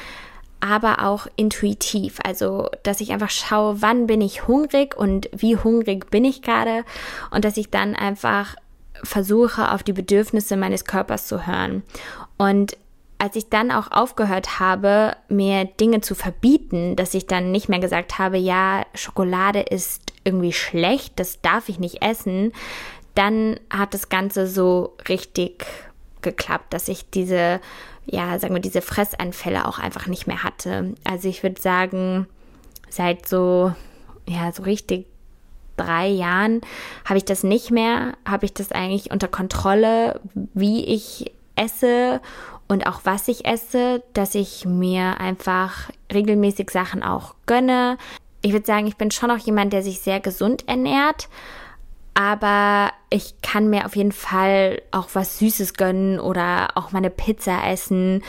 aber 0.61 1.05
auch 1.05 1.27
intuitiv. 1.37 2.19
Also, 2.25 2.69
dass 2.83 3.01
ich 3.01 3.13
einfach 3.13 3.31
schaue, 3.31 3.83
wann 3.83 4.07
bin 4.07 4.21
ich 4.21 4.47
hungrig 4.47 4.97
und 4.97 5.29
wie 5.33 5.57
hungrig 5.57 6.11
bin 6.11 6.25
ich 6.25 6.43
gerade 6.43 6.85
und 7.31 7.45
dass 7.45 7.57
ich 7.57 7.71
dann 7.71 7.95
einfach 7.95 8.57
versuche, 9.03 9.73
auf 9.73 9.83
die 9.83 9.95
Bedürfnisse 9.95 10.57
meines 10.57 10.85
Körpers 10.85 11.27
zu 11.27 11.47
hören. 11.47 11.83
Und 12.37 12.77
als 13.19 13.37
ich 13.37 13.51
dann 13.51 13.71
auch 13.71 13.91
aufgehört 13.91 14.61
habe, 14.61 15.15
mir 15.29 15.67
Dinge 15.67 16.01
zu 16.01 16.15
verbieten, 16.15 16.97
dass 16.97 17.13
ich 17.13 17.27
dann 17.27 17.53
nicht 17.53 17.69
mehr 17.69 17.79
gesagt 17.79 18.19
habe, 18.19 18.39
ja, 18.39 18.85
Schokolade 18.95 19.61
ist 19.61 20.10
irgendwie 20.25 20.53
schlecht, 20.53 21.19
das 21.19 21.41
darf 21.41 21.69
ich 21.69 21.79
nicht 21.79 22.03
essen, 22.03 22.53
dann 23.15 23.59
hat 23.71 23.95
das 23.95 24.09
Ganze 24.09 24.47
so 24.47 24.97
richtig 25.09 25.67
geklappt, 26.23 26.73
dass 26.73 26.89
ich 26.89 27.09
diese, 27.11 27.61
ja, 28.07 28.39
sagen 28.39 28.55
wir, 28.55 28.61
diese 28.61 28.83
Fressanfälle 28.83 29.67
auch 29.67 29.79
einfach 29.79 30.07
nicht 30.07 30.27
mehr 30.27 30.43
hatte. 30.43 30.95
Also 31.05 31.29
ich 31.29 31.43
würde 31.43 31.61
sagen, 31.61 32.27
seit 32.89 33.27
so, 33.27 33.73
ja, 34.29 34.53
so 34.53 34.62
richtig 34.62 35.07
drei 35.77 36.09
Jahren 36.09 36.61
habe 37.05 37.19
ich 37.19 37.25
das 37.25 37.43
nicht 37.43 37.71
mehr, 37.71 38.15
habe 38.27 38.45
ich 38.45 38.53
das 38.53 38.73
eigentlich 38.73 39.11
unter 39.11 39.29
Kontrolle, 39.29 40.21
wie 40.35 40.85
ich 40.85 41.33
esse 41.57 42.21
und 42.69 42.87
auch 42.87 43.00
was 43.05 43.29
ich 43.29 43.47
esse, 43.47 44.03
dass 44.12 44.35
ich 44.35 44.65
mir 44.65 45.21
einfach 45.21 45.91
regelmäßig 46.12 46.71
Sachen 46.71 47.03
auch 47.03 47.35
gönne. 47.47 47.97
Ich 48.43 48.53
würde 48.53 48.67
sagen, 48.67 48.87
ich 48.87 48.97
bin 48.97 49.11
schon 49.11 49.31
auch 49.31 49.39
jemand, 49.39 49.73
der 49.73 49.83
sich 49.83 50.01
sehr 50.01 50.21
gesund 50.21 50.67
ernährt, 50.69 51.29
aber 52.15 52.91
ich 53.11 53.41
kann 53.43 53.69
mir 53.69 53.87
auf 53.87 53.97
jeden 53.97 54.13
Fall 54.13 54.83
auch 54.91 55.09
was 55.13 55.39
Süßes 55.39 55.75
gönnen 55.75 56.19
oder 56.19 56.77
auch 56.77 56.93
meine 56.93 57.11
Pizza 57.11 57.67
essen. 57.67 58.23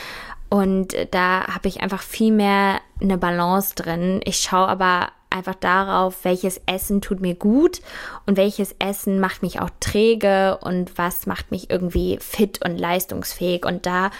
Und 0.49 0.95
da 1.11 1.47
habe 1.47 1.69
ich 1.69 1.81
einfach 1.81 2.01
viel 2.01 2.33
mehr 2.33 2.81
eine 3.01 3.17
Balance 3.17 3.73
drin. 3.75 4.19
Ich 4.25 4.37
schaue 4.37 4.67
aber 4.67 5.09
einfach 5.29 5.55
darauf, 5.55 6.23
welches 6.23 6.61
Essen 6.65 7.01
tut 7.01 7.21
mir 7.21 7.35
gut 7.35 7.81
und 8.25 8.37
welches 8.37 8.75
Essen 8.79 9.19
macht 9.19 9.41
mich 9.41 9.59
auch 9.61 9.69
träge 9.79 10.57
und 10.61 10.97
was 10.97 11.25
macht 11.25 11.51
mich 11.51 11.69
irgendwie 11.69 12.17
fit 12.19 12.63
und 12.63 12.77
leistungsfähig. 12.77 13.65
Und 13.65 13.85
da 13.85 14.11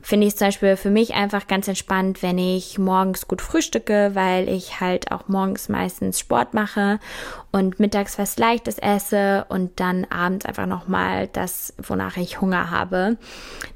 finde 0.00 0.26
ich 0.26 0.36
zum 0.36 0.48
Beispiel 0.48 0.76
für 0.76 0.90
mich 0.90 1.14
einfach 1.14 1.46
ganz 1.46 1.68
entspannt, 1.68 2.22
wenn 2.22 2.38
ich 2.38 2.78
morgens 2.78 3.28
gut 3.28 3.42
frühstücke, 3.42 4.12
weil 4.14 4.48
ich 4.48 4.80
halt 4.80 5.12
auch 5.12 5.28
morgens 5.28 5.68
meistens 5.68 6.18
Sport 6.18 6.54
mache 6.54 6.98
und 7.50 7.80
mittags 7.80 8.18
was 8.18 8.38
Leichtes 8.38 8.78
esse 8.78 9.46
und 9.48 9.80
dann 9.80 10.06
abends 10.06 10.46
einfach 10.46 10.66
nochmal 10.66 11.28
das, 11.28 11.74
wonach 11.78 12.16
ich 12.16 12.40
Hunger 12.40 12.70
habe. 12.70 13.16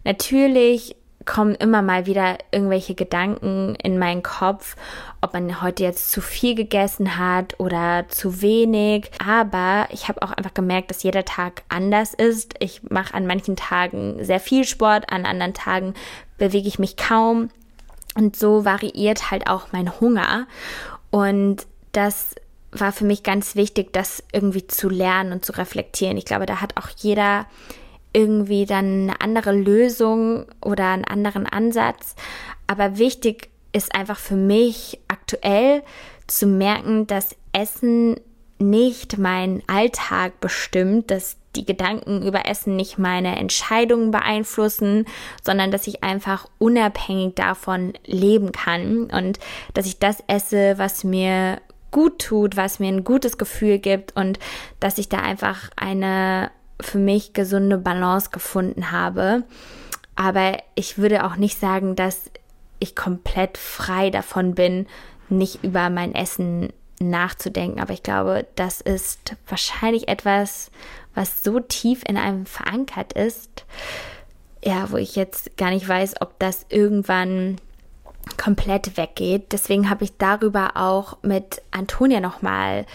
Natürlich 0.05 0.97
kommen 1.25 1.55
immer 1.55 1.83
mal 1.83 2.07
wieder 2.07 2.39
irgendwelche 2.51 2.95
Gedanken 2.95 3.77
in 3.83 3.99
meinen 3.99 4.23
Kopf, 4.23 4.77
ob 5.21 5.33
man 5.33 5.63
heute 5.63 5.83
jetzt 5.83 6.11
zu 6.11 6.21
viel 6.21 6.55
gegessen 6.55 7.19
hat 7.19 7.59
oder 7.59 8.07
zu 8.09 8.43
wenig. 8.43 9.11
Aber 9.25 9.89
ich 9.91 10.09
habe 10.09 10.23
auch 10.23 10.33
einfach 10.33 10.55
gemerkt, 10.55 10.91
dass 10.91 11.03
jeder 11.03 11.25
Tag 11.25 11.63
anders 11.69 12.15
ist. 12.15 12.55
Ich 12.59 12.83
mache 12.91 13.15
an 13.15 13.27
manchen 13.27 13.57
Tagen 13.57 14.25
sehr 14.25 14.41
viel 14.41 14.65
Sport, 14.65 15.11
an 15.11 15.27
anderen 15.27 15.55
Tagen 15.55 15.95
bewege 16.39 16.69
ich 16.69 16.79
mich 16.79 16.97
kaum. 16.97 17.51
Und 18.15 18.37
so 18.37 18.65
variiert 18.65 19.31
halt 19.31 19.49
auch 19.49 19.69
mein 19.73 20.01
Hunger. 20.01 20.47
Und 21.11 21.67
das 21.93 22.35
war 22.73 22.93
für 22.93 23.05
mich 23.05 23.23
ganz 23.23 23.55
wichtig, 23.55 23.93
das 23.93 24.23
irgendwie 24.33 24.67
zu 24.67 24.89
lernen 24.89 25.33
und 25.33 25.45
zu 25.45 25.53
reflektieren. 25.53 26.17
Ich 26.17 26.25
glaube, 26.25 26.47
da 26.47 26.61
hat 26.61 26.77
auch 26.77 26.89
jeder 26.97 27.47
irgendwie 28.13 28.67
dann 28.67 29.11
eine 29.11 29.21
andere 29.21 29.53
Lösung 29.53 30.47
oder 30.61 30.91
einen 30.91 31.05
anderen 31.05 31.47
Ansatz. 31.47 32.15
Aber 32.67 32.99
wichtig 32.99 33.51
ist 33.73 33.95
einfach 33.95 34.19
für 34.19 34.37
mich 34.37 34.99
aktuell 35.09 35.83
zu 36.27 36.47
merken, 36.47 37.07
dass 37.07 37.37
Essen 37.53 38.17
nicht 38.59 39.19
meinen 39.19 39.63
Alltag 39.67 40.41
bestimmt, 40.41 41.11
dass 41.11 41.37
die 41.57 41.67
Gedanken 41.67 42.27
über 42.27 42.47
Essen 42.47 42.77
nicht 42.77 42.99
meine 42.99 43.37
Entscheidungen 43.37 44.11
beeinflussen, 44.11 45.07
sondern 45.43 45.71
dass 45.71 45.87
ich 45.87 46.03
einfach 46.03 46.49
unabhängig 46.59 47.35
davon 47.35 47.93
leben 48.07 48.53
kann 48.53 49.11
und 49.11 49.39
dass 49.75 49.87
ich 49.87 49.99
das 49.99 50.23
esse, 50.29 50.79
was 50.79 51.05
mir 51.05 51.61
gut 51.91 52.21
tut, 52.21 52.57
was 52.57 52.79
mir 52.79 52.89
ein 52.89 53.05
gutes 53.05 53.37
Gefühl 53.37 53.79
gibt 53.79 54.17
und 54.17 54.39
dass 54.81 54.97
ich 54.97 55.09
da 55.11 55.19
einfach 55.19 55.69
eine 55.77 56.51
für 56.83 56.99
mich 56.99 57.33
gesunde 57.33 57.79
Balance 57.79 58.31
gefunden 58.31 58.91
habe. 58.91 59.45
Aber 60.17 60.59
ich 60.75 60.99
würde 60.99 61.25
auch 61.25 61.37
nicht 61.37 61.59
sagen, 61.59 61.97
dass 61.97 62.31
ich 62.79 62.95
komplett 62.97 63.59
frei 63.59 64.11
davon 64.11 64.55
bin, 64.55 64.87
nicht 65.29 65.63
über 65.65 65.89
mein 65.89 66.15
Essen 66.15 66.73
nachzudenken. 67.01 67.81
Aber 67.81 67.93
ich 67.93 68.03
glaube, 68.03 68.47
das 68.57 68.81
ist 68.81 69.37
wahrscheinlich 69.47 70.09
etwas, 70.09 70.71
was 71.15 71.43
so 71.43 71.61
tief 71.61 72.03
in 72.07 72.17
einem 72.17 72.47
verankert 72.47 73.13
ist, 73.13 73.65
ja, 74.65 74.91
wo 74.91 74.97
ich 74.97 75.17
jetzt 75.17 75.57
gar 75.57 75.71
nicht 75.71 75.89
weiß, 75.89 76.21
ob 76.21 76.39
das 76.39 76.67
irgendwann 76.69 77.57
komplett 78.37 78.97
weggeht. 78.97 79.53
Deswegen 79.53 79.91
habe 79.91 80.05
ich 80.05 80.17
darüber 80.17 80.77
auch 80.77 81.19
mit 81.23 81.63
Antonia 81.73 82.21
nochmal 82.21 82.87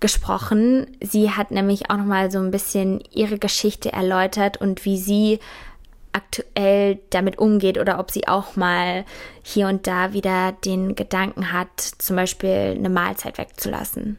gesprochen. 0.00 0.86
Sie 1.00 1.30
hat 1.30 1.50
nämlich 1.50 1.90
auch 1.90 1.96
noch 1.96 2.04
mal 2.04 2.30
so 2.30 2.38
ein 2.38 2.50
bisschen 2.50 3.00
ihre 3.10 3.38
Geschichte 3.38 3.92
erläutert 3.92 4.60
und 4.60 4.84
wie 4.84 4.98
sie 4.98 5.38
aktuell 6.12 6.98
damit 7.10 7.38
umgeht 7.38 7.78
oder 7.78 7.98
ob 7.98 8.10
sie 8.10 8.28
auch 8.28 8.56
mal 8.56 9.04
hier 9.42 9.68
und 9.68 9.86
da 9.86 10.12
wieder 10.12 10.52
den 10.52 10.94
Gedanken 10.94 11.52
hat, 11.52 11.80
zum 11.80 12.16
Beispiel 12.16 12.74
eine 12.76 12.88
Mahlzeit 12.88 13.38
wegzulassen. 13.38 14.18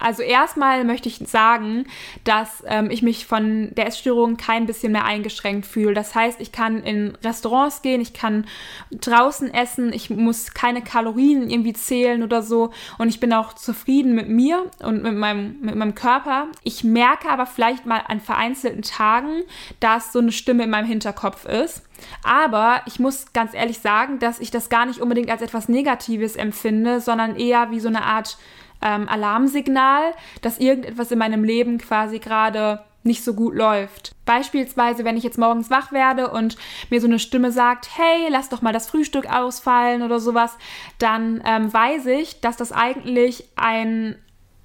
Also 0.00 0.22
erstmal 0.22 0.84
möchte 0.84 1.08
ich 1.08 1.18
sagen, 1.26 1.84
dass 2.24 2.64
ähm, 2.66 2.90
ich 2.90 3.02
mich 3.02 3.26
von 3.26 3.74
der 3.74 3.86
Essstörung 3.86 4.38
kein 4.38 4.66
bisschen 4.66 4.92
mehr 4.92 5.04
eingeschränkt 5.04 5.66
fühle. 5.66 5.94
Das 5.94 6.14
heißt, 6.14 6.40
ich 6.40 6.52
kann 6.52 6.82
in 6.82 7.16
Restaurants 7.22 7.82
gehen, 7.82 8.00
ich 8.00 8.14
kann 8.14 8.46
draußen 8.90 9.52
essen, 9.52 9.92
ich 9.92 10.08
muss 10.10 10.54
keine 10.54 10.82
Kalorien 10.82 11.50
irgendwie 11.50 11.74
zählen 11.74 12.22
oder 12.22 12.42
so 12.42 12.70
und 12.98 13.08
ich 13.08 13.20
bin 13.20 13.32
auch 13.32 13.52
zufrieden 13.52 14.14
mit 14.14 14.28
mir 14.28 14.70
und 14.82 15.02
mit 15.02 15.14
meinem, 15.14 15.60
mit 15.60 15.74
meinem 15.74 15.94
Körper. 15.94 16.48
Ich 16.64 16.82
merke 16.82 17.28
aber 17.28 17.44
vielleicht 17.44 17.84
mal 17.84 18.02
an 18.06 18.20
vereinzelten 18.20 18.82
Tagen, 18.82 19.42
dass 19.80 20.12
so 20.12 20.18
eine 20.18 20.32
Stimme 20.32 20.64
in 20.64 20.70
meinem 20.70 20.86
Hinterkopf 20.86 21.44
ist. 21.44 21.82
Aber 22.24 22.80
ich 22.86 22.98
muss 22.98 23.32
ganz 23.34 23.52
ehrlich 23.52 23.78
sagen, 23.78 24.18
dass 24.18 24.40
ich 24.40 24.50
das 24.50 24.70
gar 24.70 24.86
nicht 24.86 25.00
unbedingt 25.00 25.30
als 25.30 25.42
etwas 25.42 25.68
Negatives 25.68 26.36
empfinde, 26.36 27.00
sondern 27.00 27.36
eher 27.36 27.70
wie 27.70 27.80
so 27.80 27.88
eine 27.88 28.04
Art 28.04 28.38
ähm, 28.82 29.08
Alarmsignal, 29.08 30.12
dass 30.42 30.58
irgendetwas 30.58 31.10
in 31.10 31.18
meinem 31.18 31.44
Leben 31.44 31.78
quasi 31.78 32.18
gerade 32.18 32.80
nicht 33.02 33.24
so 33.24 33.34
gut 33.34 33.54
läuft. 33.54 34.14
Beispielsweise, 34.26 35.04
wenn 35.04 35.16
ich 35.16 35.24
jetzt 35.24 35.38
morgens 35.38 35.70
wach 35.70 35.90
werde 35.92 36.28
und 36.28 36.56
mir 36.90 37.00
so 37.00 37.06
eine 37.06 37.18
Stimme 37.18 37.50
sagt, 37.50 37.88
hey, 37.96 38.28
lass 38.28 38.50
doch 38.50 38.62
mal 38.62 38.72
das 38.72 38.88
Frühstück 38.88 39.26
ausfallen 39.32 40.02
oder 40.02 40.20
sowas, 40.20 40.56
dann 40.98 41.42
ähm, 41.46 41.72
weiß 41.72 42.06
ich, 42.06 42.40
dass 42.40 42.56
das 42.56 42.72
eigentlich 42.72 43.44
ein 43.56 44.16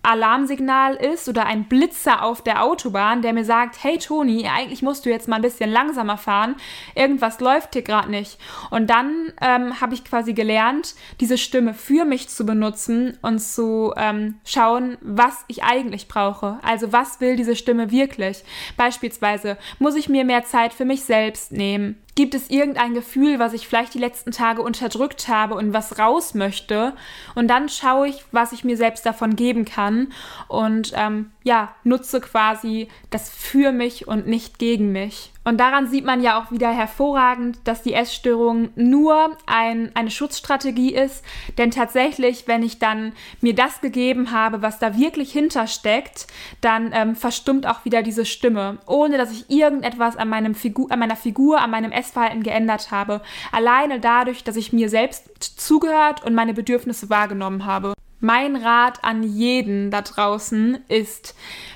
Alarmsignal 0.06 0.96
ist 0.96 1.28
oder 1.28 1.46
ein 1.46 1.66
Blitzer 1.66 2.24
auf 2.24 2.42
der 2.42 2.64
Autobahn, 2.64 3.22
der 3.22 3.34
mir 3.34 3.46
sagt, 3.46 3.84
hey 3.84 3.98
Toni, 3.98 4.48
eigentlich 4.48 4.82
musst 4.82 5.06
du 5.06 5.10
jetzt 5.10 5.28
mal 5.28 5.38
ein 5.38 5.42
bisschen 5.42 5.72
langsamer 5.72 6.18
fahren, 6.18 6.56
irgendwas 6.96 7.40
läuft 7.40 7.74
hier 7.74 7.82
gerade 7.82 8.10
nicht. 8.10 8.38
Und 8.70 8.90
dann 8.90 9.34
ähm, 9.42 9.82
habe 9.82 9.94
ich 9.94 10.06
quasi 10.06 10.34
gelernt, 10.34 10.96
diese 11.20 11.38
Stimme 11.38 11.74
für 11.74 12.06
mich 12.06 12.30
zu 12.30 12.46
benutzen 12.46 13.18
und 13.22 13.40
zu 13.40 13.94
ähm, 13.98 14.36
schauen, 14.46 14.98
was 15.02 15.44
ich 15.48 15.64
eigentlich 15.64 16.08
brauche. 16.08 16.60
Also 16.62 16.92
was 16.92 17.20
will 17.22 17.36
diese 17.36 17.56
Stimme 17.56 17.92
wirklich? 17.92 18.44
Beispielsweise, 18.78 19.58
muss 19.80 19.96
ich 19.96 20.10
mir 20.10 20.26
mehr 20.26 20.44
Zeit 20.44 20.74
für 20.74 20.86
mich 20.86 21.04
selbst 21.04 21.52
nehmen? 21.52 21.98
Gibt 22.16 22.34
es 22.34 22.50
irgendein 22.50 22.94
Gefühl, 22.94 23.40
was 23.40 23.52
ich 23.52 23.68
vielleicht 23.68 23.94
die 23.94 24.00
letzten 24.00 24.32
Tage 24.32 24.62
unterdrückt 24.62 25.28
habe 25.28 25.56
und 25.56 25.74
was 25.74 26.00
raus 26.00 26.34
möchte? 26.34 26.94
Und 27.36 27.50
dann 27.50 27.68
schaue 27.68 28.08
ich, 28.08 28.24
was 28.32 28.54
ich 28.54 28.64
mir 28.64 28.78
selbst 28.78 29.06
davon 29.06 29.36
geben 29.36 29.66
kann 29.66 30.14
und 30.48 30.94
ähm, 30.96 31.32
ja, 31.44 31.76
nutze 31.84 32.22
quasi 32.22 32.88
das 33.10 33.30
für 33.30 33.74
mich 33.74 34.08
und 34.08 34.28
nicht 34.28 34.60
gegen 34.60 34.94
mich. 34.94 35.34
Und 35.46 35.60
daran 35.60 35.88
sieht 35.88 36.06
man 36.06 36.22
ja 36.22 36.40
auch 36.42 36.52
wieder 36.52 36.72
hervorragend, 36.72 37.60
dass 37.66 37.84
die 37.84 37.94
Essstörung 37.94 38.70
nur 38.76 39.38
ein, 39.46 39.92
eine 39.94 40.10
Schutzstrategie 40.10 40.94
ist. 40.96 41.24
Denn 41.60 41.72
tatsächlich, 41.72 42.48
wenn 42.48 42.64
ich 42.64 42.80
dann 42.80 43.14
mir 43.42 43.54
das 43.54 43.80
gegeben 43.80 44.32
habe, 44.32 44.64
was 44.64 44.80
da 44.80 44.98
wirklich 44.98 45.32
hintersteckt, 45.32 46.28
dann 46.62 46.92
ähm, 46.94 47.16
verstummt 47.16 47.68
auch 47.68 47.86
wieder 47.86 48.02
diese 48.02 48.26
Stimme, 48.26 48.80
ohne 48.88 49.18
dass 49.18 49.32
ich 49.32 49.50
irgendetwas 49.50 50.18
an, 50.18 50.30
meinem 50.30 50.56
Figur, 50.56 50.92
an 50.92 51.00
meiner 51.00 51.16
Figur, 51.16 51.62
an 51.62 51.70
meinem 51.70 51.92
Essverhalten 51.92 52.42
geändert 52.42 52.90
habe. 52.90 53.22
Alleine 53.52 54.00
dadurch, 54.00 54.44
dass 54.44 54.56
ich 54.56 54.74
mir 54.74 54.90
selbst 54.90 55.30
zugehört 55.60 56.26
und 56.26 56.34
meine 56.34 56.56
Bedürfnisse 56.56 57.10
wahrgenommen 57.10 57.66
habe. 57.66 57.95
Mein 58.26 58.56
Rat 58.56 59.04
an 59.04 59.22
jeden 59.22 59.92
da 59.92 60.02
draußen 60.02 60.80
ist, 60.88 61.36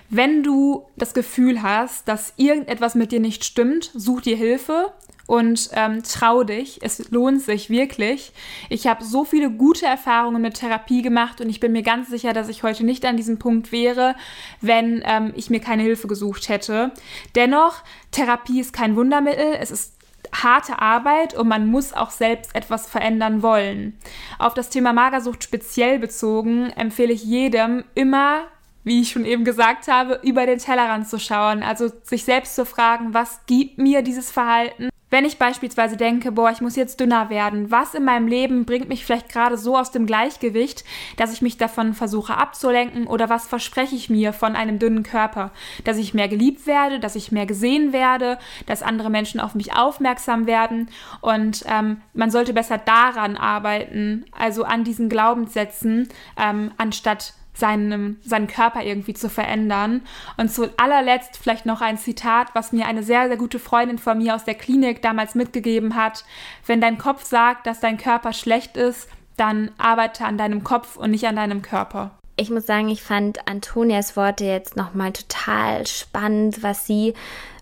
wenn 0.10 0.41
du 0.41 0.88
das 0.98 1.13
Gefühl 1.13 1.62
hast, 1.62 2.08
dass 2.08 2.34
irgendetwas 2.38 2.96
mit 2.96 3.12
dir 3.12 3.20
nicht 3.20 3.46
stimmt, 3.46 3.91
such 3.94 4.22
dir 4.22 4.36
Hilfe 4.36 4.91
und 5.27 5.70
ähm, 5.74 6.01
trau 6.01 6.44
dich. 6.44 6.79
Es 6.82 7.12
lohnt 7.12 7.44
sich 7.44 7.70
wirklich. 7.70 8.32
Ich 8.68 8.88
habe 8.88 9.03
so 9.03 9.25
viele 9.25 9.51
gute 9.51 9.86
Erfahrungen 9.86 10.41
mit 10.41 10.56
Therapie 10.56 11.03
gemacht 11.03 11.39
und 11.39 11.50
ich 11.50 11.60
bin 11.60 11.72
mir 11.72 11.84
ganz 11.84 12.10
sicher, 12.10 12.34
dass 12.34 12.50
ich 12.50 12.63
heute 12.63 12.84
nicht 12.84 13.06
an 13.06 13.15
diesem 13.15 13.38
Punkt 13.38 13.72
wäre, 13.72 14.15
wenn 14.60 15.03
ähm, 15.06 15.34
ich 15.36 15.51
mir 15.51 15.60
keine 15.60 15.84
Hilfe 15.84 16.08
gesucht 16.08 16.50
hätte. 16.50 16.94
Dennoch, 17.36 17.84
Therapie 18.10 18.60
ist 18.60 18.74
kein 18.74 18.96
Wundermittel. 18.96 19.53
Es 19.60 19.70
ist 19.70 19.99
harte 20.33 20.79
Arbeit 20.79 21.33
und 21.33 21.48
man 21.48 21.67
muss 21.67 21.93
auch 21.93 22.12
selbst 22.12 22.55
etwas 22.55 22.88
verändern 22.88 23.41
wollen. 23.41 23.98
Auf 24.38 24.53
das 24.53 24.69
Thema 24.69 24.93
Magersucht 24.93 25.43
speziell 25.43 26.00
bezogen 26.00 26.69
empfehle 26.71 27.13
ich 27.13 27.24
jedem 27.24 27.84
immer 27.95 28.43
wie 28.84 29.01
ich 29.01 29.12
schon 29.12 29.25
eben 29.25 29.43
gesagt 29.43 29.88
habe, 29.88 30.19
über 30.23 30.45
den 30.45 30.58
Tellerrand 30.58 31.08
zu 31.08 31.19
schauen, 31.19 31.63
also 31.63 31.91
sich 32.04 32.23
selbst 32.23 32.56
zu 32.56 32.65
fragen, 32.65 33.13
was 33.13 33.45
gibt 33.45 33.77
mir 33.77 34.01
dieses 34.01 34.32
Verhalten 34.32 34.88
wenn 35.10 35.26
ich 35.26 35.39
beispielsweise 35.39 35.98
denke, 35.98 36.32
boah, 36.32 36.52
ich 36.52 36.62
muss 36.62 36.76
jetzt 36.76 37.00
dünner 37.00 37.30
werden, 37.30 37.72
was 37.72 37.93
in 37.93 38.06
meinem 38.06 38.28
Leben 38.28 38.65
bringt 38.65 38.89
mich 38.89 39.06
vielleicht 39.06 39.30
gerade 39.30 39.58
so 39.58 39.78
aus 39.78 39.91
dem 39.91 40.06
Gleichgewicht, 40.06 40.84
dass 41.17 41.34
ich 41.34 41.41
mich 41.41 41.58
davon 41.58 41.93
versuche 41.93 42.38
abzulenken 42.38 43.08
oder 43.08 43.30
was 43.30 43.48
verspreche 43.48 43.95
ich 43.95 44.10
mir 44.10 44.34
von 44.34 44.56
einem 44.56 44.80
dünnen 44.80 45.04
Körper? 45.04 45.52
Dass 45.84 45.98
ich 45.98 46.13
mehr 46.13 46.28
geliebt 46.28 46.67
werde, 46.67 47.00
dass 47.00 47.15
ich 47.15 47.32
mehr 47.32 47.45
gesehen 47.45 47.93
werde, 47.93 48.38
dass 48.65 48.84
andere 48.84 49.10
Menschen 49.10 49.39
auf 49.39 49.56
mich 49.56 49.76
aufmerksam 49.76 50.45
werden 50.45 50.89
und 51.22 51.63
ähm, 51.67 52.02
man 52.13 52.32
sollte 52.32 52.54
besser 52.54 52.78
daran 52.78 53.36
arbeiten, 53.36 54.26
also 54.38 54.63
an 54.63 54.84
diesen 54.84 55.10
Glaubenssätzen, 55.10 56.08
ähm, 56.38 56.72
anstatt 56.78 57.34
seinen, 57.53 58.19
seinen 58.23 58.47
Körper 58.47 58.83
irgendwie 58.83 59.13
zu 59.13 59.29
verändern. 59.29 60.01
Und 60.38 60.51
zu 60.51 60.69
allerletzt 60.77 61.38
vielleicht 61.38 61.65
noch 61.65 61.81
ein 61.81 61.97
Zitat, 61.97 62.49
was 62.53 62.71
mir 62.71 62.85
eine 62.88 63.03
sehr, 63.03 63.27
sehr 63.27 63.38
gute 63.38 63.59
Freundin 63.59 63.97
von 63.97 64.17
mir 64.17 64.35
aus 64.35 64.45
der 64.45 64.55
Klinik 64.55 65.01
damals 65.01 65.35
mitgegeben 65.35 65.95
hat. 65.95 66.23
Wenn 66.65 66.81
dein 66.81 66.97
Kopf 66.97 67.25
sagt, 67.25 67.67
dass 67.67 67.79
dein 67.79 67.97
Körper 67.97 68.33
schlecht 68.33 68.77
ist, 68.77 69.09
dann 69.38 69.71
arbeite 69.77 70.25
an 70.25 70.38
deinem 70.38 70.63
Kopf 70.63 70.97
und 70.97 71.12
nicht 71.12 71.25
an 71.27 71.35
deinem 71.35 71.62
Körper. 71.62 72.12
Ich 72.35 72.49
muss 72.49 72.65
sagen, 72.65 72.89
ich 72.89 73.03
fand 73.03 73.47
Antonias 73.47 74.15
Worte 74.15 74.45
jetzt 74.45 74.77
nochmal 74.77 75.12
total 75.12 75.85
spannend, 75.88 76.63
was 76.63 76.85
sie 76.85 77.13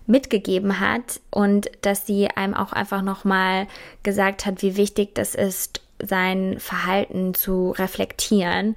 mitgegeben 0.06 0.80
hat 0.80 1.20
und 1.30 1.70
dass 1.82 2.06
sie 2.06 2.28
einem 2.28 2.54
auch 2.54 2.72
einfach 2.72 3.02
nochmal 3.02 3.66
gesagt 4.02 4.46
hat, 4.46 4.62
wie 4.62 4.76
wichtig 4.76 5.14
das 5.14 5.34
ist, 5.34 5.82
sein 6.00 6.56
Verhalten 6.58 7.34
zu 7.34 7.72
reflektieren 7.72 8.76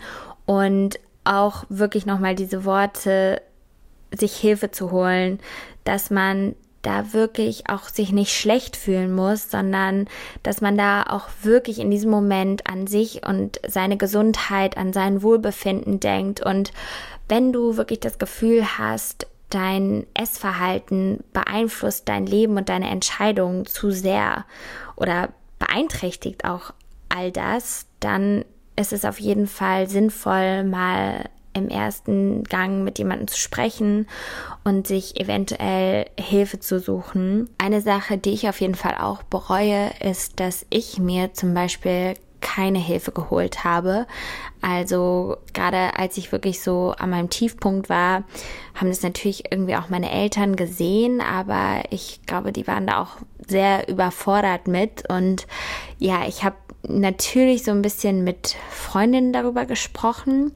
und 0.51 0.99
auch 1.23 1.63
wirklich 1.69 2.05
nochmal 2.05 2.35
diese 2.35 2.65
Worte, 2.65 3.41
sich 4.13 4.35
Hilfe 4.35 4.69
zu 4.69 4.91
holen, 4.91 5.39
dass 5.85 6.09
man 6.09 6.55
da 6.81 7.13
wirklich 7.13 7.69
auch 7.69 7.87
sich 7.87 8.11
nicht 8.11 8.33
schlecht 8.35 8.75
fühlen 8.75 9.15
muss, 9.15 9.49
sondern 9.49 10.09
dass 10.43 10.59
man 10.59 10.77
da 10.77 11.03
auch 11.03 11.29
wirklich 11.41 11.79
in 11.79 11.89
diesem 11.89 12.11
Moment 12.11 12.69
an 12.69 12.85
sich 12.85 13.25
und 13.25 13.61
seine 13.65 13.95
Gesundheit, 13.95 14.75
an 14.75 14.91
sein 14.91 15.23
Wohlbefinden 15.23 16.01
denkt. 16.01 16.45
Und 16.45 16.73
wenn 17.29 17.53
du 17.53 17.77
wirklich 17.77 18.01
das 18.01 18.19
Gefühl 18.19 18.77
hast, 18.77 19.27
dein 19.49 20.05
Essverhalten 20.13 21.23
beeinflusst 21.31 22.09
dein 22.09 22.25
Leben 22.25 22.57
und 22.57 22.67
deine 22.67 22.89
Entscheidungen 22.89 23.65
zu 23.67 23.89
sehr 23.89 24.43
oder 24.97 25.29
beeinträchtigt 25.59 26.43
auch 26.43 26.73
all 27.07 27.31
das, 27.31 27.85
dann 28.01 28.43
ist 28.75 28.93
es 28.93 29.05
auf 29.05 29.19
jeden 29.19 29.47
Fall 29.47 29.89
sinnvoll, 29.89 30.63
mal 30.63 31.29
im 31.53 31.67
ersten 31.67 32.43
Gang 32.43 32.83
mit 32.83 32.97
jemandem 32.97 33.27
zu 33.27 33.37
sprechen 33.37 34.07
und 34.63 34.87
sich 34.87 35.19
eventuell 35.19 36.05
Hilfe 36.17 36.59
zu 36.59 36.79
suchen. 36.79 37.49
Eine 37.57 37.81
Sache, 37.81 38.17
die 38.17 38.31
ich 38.31 38.47
auf 38.47 38.61
jeden 38.61 38.75
Fall 38.75 38.95
auch 38.99 39.23
bereue, 39.23 39.91
ist, 39.99 40.39
dass 40.39 40.65
ich 40.69 40.97
mir 40.97 41.33
zum 41.33 41.53
Beispiel 41.53 42.13
keine 42.41 42.79
Hilfe 42.79 43.11
geholt 43.11 43.63
habe. 43.63 44.07
Also 44.61 45.37
gerade 45.53 45.97
als 45.97 46.17
ich 46.17 46.31
wirklich 46.31 46.61
so 46.61 46.93
an 46.97 47.11
meinem 47.11 47.29
Tiefpunkt 47.29 47.87
war, 47.87 48.23
haben 48.75 48.89
das 48.89 49.03
natürlich 49.03 49.51
irgendwie 49.51 49.75
auch 49.75 49.89
meine 49.89 50.11
Eltern 50.11 50.55
gesehen, 50.55 51.21
aber 51.21 51.83
ich 51.91 52.21
glaube, 52.25 52.51
die 52.51 52.67
waren 52.67 52.87
da 52.87 53.01
auch 53.01 53.17
sehr 53.47 53.87
überfordert 53.87 54.67
mit 54.67 55.09
und 55.09 55.47
ja, 55.99 56.27
ich 56.27 56.43
habe 56.43 56.55
natürlich 56.87 57.63
so 57.63 57.71
ein 57.71 57.81
bisschen 57.81 58.23
mit 58.23 58.55
Freundinnen 58.69 59.33
darüber 59.33 59.65
gesprochen, 59.65 60.53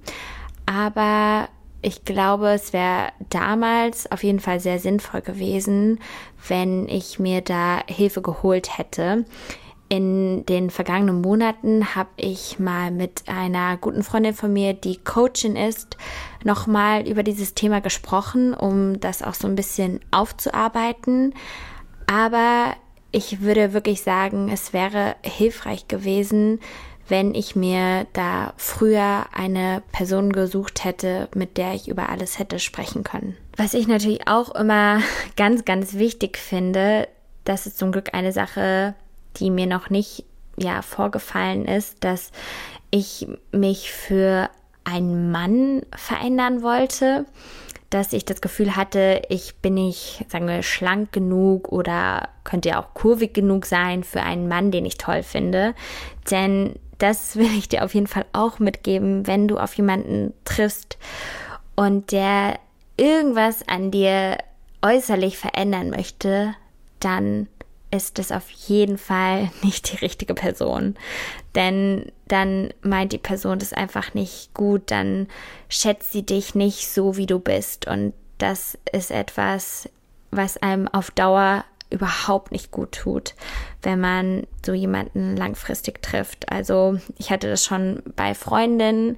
aber 0.66 1.50
ich 1.82 2.04
glaube, 2.04 2.50
es 2.50 2.74
wäre 2.74 3.12
damals 3.30 4.12
auf 4.12 4.24
jeden 4.24 4.40
Fall 4.40 4.60
sehr 4.60 4.80
sinnvoll 4.80 5.22
gewesen, 5.22 6.00
wenn 6.48 6.90
ich 6.90 7.20
mir 7.20 7.42
da 7.42 7.82
Hilfe 7.88 8.24
geholt 8.24 8.78
hätte. 8.80 9.26
In 9.88 10.48
den 10.48 10.72
vergangenen 10.72 11.22
Monaten 11.22 11.94
habe 11.94 12.10
ich 12.16 12.58
mal 12.58 12.90
mit 12.90 13.26
einer 13.28 13.78
guten 13.78 14.02
Freundin 14.02 14.34
von 14.34 14.52
mir, 14.52 14.74
die 14.74 14.98
Coachin 14.98 15.56
ist, 15.56 15.98
nochmal 16.44 17.08
über 17.08 17.22
dieses 17.22 17.54
Thema 17.54 17.82
gesprochen, 17.82 18.56
um 18.56 19.00
das 19.00 19.22
auch 19.22 19.36
so 19.36 19.48
ein 19.48 19.56
bisschen 19.56 20.00
aufzuarbeiten. 20.10 21.36
Aber 22.08 22.74
ich 23.16 23.40
würde 23.40 23.72
wirklich 23.72 24.02
sagen, 24.02 24.50
es 24.52 24.74
wäre 24.74 25.16
hilfreich 25.24 25.88
gewesen, 25.88 26.60
wenn 27.08 27.34
ich 27.34 27.56
mir 27.56 28.08
da 28.12 28.54
früher 28.58 29.28
eine 29.32 29.82
Person 29.94 30.34
gesucht 30.34 30.84
hätte, 30.84 31.30
mit 31.34 31.56
der 31.56 31.76
ich 31.76 31.88
über 31.88 32.10
alles 32.10 32.40
hätte 32.40 32.60
sprechen 32.60 33.06
können. 33.06 33.38
Was 33.56 33.74
ich 33.74 33.88
natürlich 33.88 34.28
auch 34.28 34.54
immer 34.54 35.00
ganz, 35.38 35.64
ganz 35.64 35.94
wichtig 35.94 36.38
finde, 36.38 37.08
das 37.46 37.68
ist 37.68 37.78
zum 37.78 37.94
Glück 37.94 38.14
eine 38.14 38.34
Sache, 38.34 38.96
die 39.38 39.50
mir 39.50 39.68
noch 39.68 39.90
nicht 39.90 40.26
ja 40.58 40.82
vorgefallen 40.82 41.66
ist, 41.66 42.04
dass 42.04 42.32
ich 42.92 43.28
mich 43.54 43.94
für 43.94 44.50
einen 44.84 45.32
Mann 45.32 45.84
verändern 45.96 46.64
wollte, 46.64 47.26
dass 47.96 48.12
ich 48.12 48.26
das 48.26 48.42
Gefühl 48.42 48.76
hatte, 48.76 49.22
ich 49.30 49.56
bin 49.56 49.76
nicht, 49.76 50.26
sagen 50.30 50.50
wir, 50.50 50.64
schlank 50.64 51.14
genug 51.14 51.70
oder 51.70 52.28
könnte 52.44 52.68
ja 52.70 52.82
auch 52.82 52.94
kurvig 52.94 53.34
genug 53.34 53.66
sein 53.66 54.04
für 54.04 54.22
einen 54.22 54.50
Mann, 54.50 54.70
den 54.70 54.86
ich 54.86 54.98
toll 54.98 55.24
finde. 55.24 55.74
Denn 56.30 56.76
das 56.98 57.36
will 57.38 57.58
ich 57.58 57.70
dir 57.70 57.86
auf 57.86 57.94
jeden 57.94 58.08
Fall 58.08 58.26
auch 58.34 58.60
mitgeben, 58.60 59.28
wenn 59.28 59.48
du 59.48 59.58
auf 59.58 59.74
jemanden 59.76 60.34
triffst 60.44 60.98
und 61.76 62.12
der 62.12 62.60
irgendwas 62.98 63.66
an 63.66 63.92
dir 63.92 64.40
äußerlich 64.82 65.38
verändern 65.38 65.90
möchte, 65.90 66.54
dann 67.00 67.48
ist 67.96 68.20
es 68.20 68.32
auf 68.32 68.50
jeden 68.50 68.98
Fall 68.98 69.52
nicht 69.64 69.92
die 69.92 69.98
richtige 69.98 70.34
Person. 70.34 70.96
Denn 71.56 72.12
dann 72.28 72.74
meint 72.82 73.14
die 73.14 73.18
Person 73.18 73.60
das 73.60 73.74
einfach 73.74 74.14
nicht 74.14 74.54
gut, 74.54 74.92
dann 74.92 75.28
schätzt 75.70 76.12
sie 76.12 76.24
dich 76.24 76.56
nicht 76.56 76.90
so, 76.90 77.18
wie 77.18 77.28
du 77.28 77.40
bist. 77.40 77.88
Und 77.88 78.14
das 78.38 78.78
ist 78.92 79.12
etwas, 79.12 79.90
was 80.32 80.58
einem 80.58 80.88
auf 80.88 81.12
Dauer 81.12 81.64
überhaupt 81.90 82.52
nicht 82.52 82.72
gut 82.72 82.92
tut, 82.94 83.36
wenn 83.84 84.00
man 84.00 84.48
so 84.66 84.74
jemanden 84.74 85.38
langfristig 85.38 86.02
trifft. 86.02 86.52
Also 86.52 87.00
ich 87.18 87.32
hatte 87.32 87.48
das 87.48 87.64
schon 87.64 88.02
bei 88.16 88.34
Freundinnen, 88.34 89.18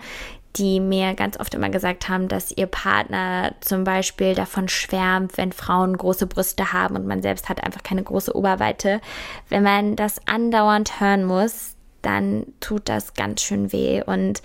die 0.56 0.80
mir 0.80 1.14
ganz 1.14 1.40
oft 1.40 1.54
immer 1.54 1.70
gesagt 1.70 2.10
haben, 2.10 2.28
dass 2.28 2.52
ihr 2.52 2.66
Partner 2.66 3.54
zum 3.60 3.84
Beispiel 3.84 4.34
davon 4.34 4.68
schwärmt, 4.70 5.38
wenn 5.38 5.52
Frauen 5.52 5.98
große 5.98 6.26
Brüste 6.26 6.74
haben 6.74 6.96
und 6.96 7.06
man 7.06 7.22
selbst 7.22 7.50
hat 7.50 7.64
einfach 7.64 7.84
keine 7.84 8.04
große 8.04 8.36
Oberweite. 8.36 9.02
Wenn 9.50 9.64
man 9.64 9.96
das 9.96 10.20
andauernd 10.28 11.00
hören 11.00 11.26
muss, 11.26 11.76
dann 12.02 12.46
tut 12.60 12.90
das 12.90 13.14
ganz 13.14 13.42
schön 13.42 13.72
weh 13.72 14.02
und 14.04 14.42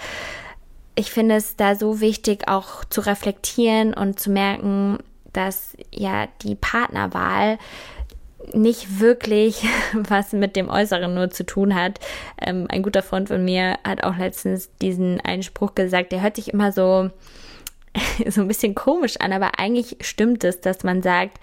ich 0.95 1.11
finde 1.11 1.37
es 1.37 1.57
da 1.57 1.75
so 1.75 2.01
wichtig, 2.01 2.49
auch 2.49 2.85
zu 2.85 3.01
reflektieren 3.01 3.95
und 3.95 4.21
zu 4.21 4.31
merken, 4.31 4.99
dass 5.33 5.75
ja 5.91 6.29
die 6.43 6.55
Partnerwahl 6.55 7.59
nicht 8.53 9.01
wirklich 9.01 9.65
was 9.95 10.33
mit 10.33 10.57
dem 10.57 10.69
Äußeren 10.69 11.15
nur 11.15 11.31
zu 11.31 11.45
tun 11.45 11.75
hat. 11.75 12.01
Ähm, 12.41 12.67
ein 12.69 12.83
guter 12.83 13.03
Freund 13.03 13.29
von 13.29 13.45
mir 13.45 13.79
hat 13.85 14.05
auch 14.05 14.17
letztens 14.17 14.71
diesen 14.81 15.21
einen 15.21 15.43
Spruch 15.43 15.75
gesagt, 15.75 16.13
der 16.13 16.23
hört 16.23 16.37
sich 16.37 16.53
immer 16.53 16.73
so, 16.73 17.11
so 18.29 18.41
ein 18.41 18.49
bisschen 18.49 18.75
komisch 18.75 19.17
an, 19.19 19.33
aber 19.33 19.59
eigentlich 19.59 19.97
stimmt 20.01 20.45
es, 20.45 20.61
dass 20.61 20.85
man 20.85 21.03
sagt, 21.03 21.39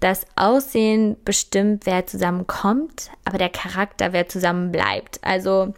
das 0.00 0.26
Aussehen 0.36 1.16
bestimmt, 1.24 1.86
wer 1.86 2.06
zusammenkommt, 2.06 3.10
aber 3.24 3.38
der 3.38 3.48
Charakter, 3.48 4.12
wer 4.12 4.28
zusammen 4.28 4.70
bleibt. 4.70 5.20
Also 5.22 5.72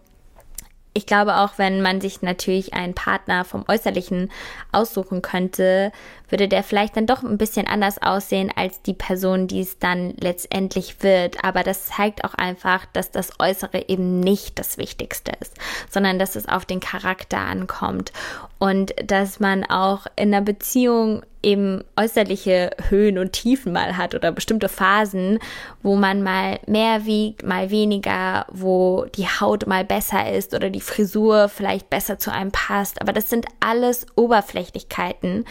ich 0.98 1.06
glaube 1.06 1.36
auch, 1.36 1.58
wenn 1.58 1.80
man 1.80 2.00
sich 2.00 2.22
natürlich 2.22 2.74
einen 2.74 2.92
Partner 2.92 3.44
vom 3.44 3.64
Äußerlichen 3.68 4.32
aussuchen 4.72 5.22
könnte, 5.22 5.92
würde 6.28 6.48
der 6.48 6.64
vielleicht 6.64 6.96
dann 6.96 7.06
doch 7.06 7.22
ein 7.22 7.38
bisschen 7.38 7.68
anders 7.68 8.02
aussehen 8.02 8.50
als 8.54 8.82
die 8.82 8.94
Person, 8.94 9.46
die 9.46 9.60
es 9.60 9.78
dann 9.78 10.14
letztendlich 10.18 11.00
wird. 11.04 11.44
Aber 11.44 11.62
das 11.62 11.86
zeigt 11.86 12.24
auch 12.24 12.34
einfach, 12.34 12.84
dass 12.86 13.12
das 13.12 13.30
Äußere 13.38 13.88
eben 13.88 14.18
nicht 14.18 14.58
das 14.58 14.76
Wichtigste 14.76 15.30
ist, 15.40 15.54
sondern 15.88 16.18
dass 16.18 16.34
es 16.34 16.48
auf 16.48 16.66
den 16.66 16.80
Charakter 16.80 17.38
ankommt 17.38 18.12
und 18.58 18.92
dass 19.08 19.38
man 19.38 19.64
auch 19.64 20.06
in 20.16 20.34
einer 20.34 20.44
Beziehung 20.44 21.22
eben 21.48 21.82
äußerliche 21.96 22.70
Höhen 22.88 23.18
und 23.18 23.32
Tiefen 23.32 23.72
mal 23.72 23.96
hat 23.96 24.14
oder 24.14 24.32
bestimmte 24.32 24.68
Phasen, 24.68 25.38
wo 25.82 25.96
man 25.96 26.22
mal 26.22 26.60
mehr 26.66 27.06
wiegt, 27.06 27.42
mal 27.42 27.70
weniger, 27.70 28.46
wo 28.50 29.06
die 29.16 29.26
Haut 29.26 29.66
mal 29.66 29.84
besser 29.84 30.30
ist 30.32 30.54
oder 30.54 30.68
die 30.68 30.80
Frisur 30.80 31.48
vielleicht 31.48 31.88
besser 31.88 32.18
zu 32.18 32.30
einem 32.30 32.52
passt. 32.52 33.00
Aber 33.00 33.12
das 33.12 33.30
sind 33.30 33.46
alles 33.60 34.06
Oberflächlichkeiten 34.14 35.46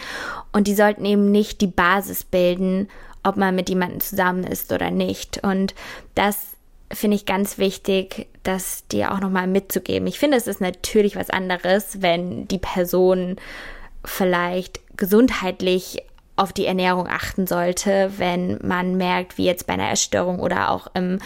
und 0.52 0.68
die 0.68 0.74
sollten 0.74 1.04
eben 1.04 1.30
nicht 1.30 1.60
die 1.60 1.66
Basis 1.66 2.22
bilden, 2.22 2.88
ob 3.24 3.36
man 3.36 3.54
mit 3.54 3.68
jemandem 3.68 4.00
zusammen 4.00 4.44
ist 4.44 4.72
oder 4.72 4.90
nicht. 4.90 5.42
Und 5.42 5.74
das 6.14 6.36
finde 6.92 7.16
ich 7.16 7.26
ganz 7.26 7.58
wichtig, 7.58 8.28
das 8.44 8.86
dir 8.86 9.12
auch 9.12 9.20
nochmal 9.20 9.46
mitzugeben. 9.46 10.06
Ich 10.06 10.18
finde, 10.18 10.36
es 10.36 10.46
ist 10.46 10.60
natürlich 10.60 11.16
was 11.16 11.28
anderes, 11.28 12.00
wenn 12.00 12.46
die 12.46 12.58
Person 12.58 13.36
vielleicht 14.04 14.80
gesundheitlich 14.98 16.02
auf 16.36 16.52
die 16.52 16.66
Ernährung 16.66 17.08
achten 17.08 17.46
sollte, 17.46 18.12
wenn 18.18 18.58
man 18.62 18.96
merkt, 18.96 19.38
wie 19.38 19.46
jetzt 19.46 19.66
bei 19.66 19.72
einer 19.72 19.90
Essstörung 19.90 20.38
oder 20.38 20.70
auch 20.70 20.88
im 20.94 21.18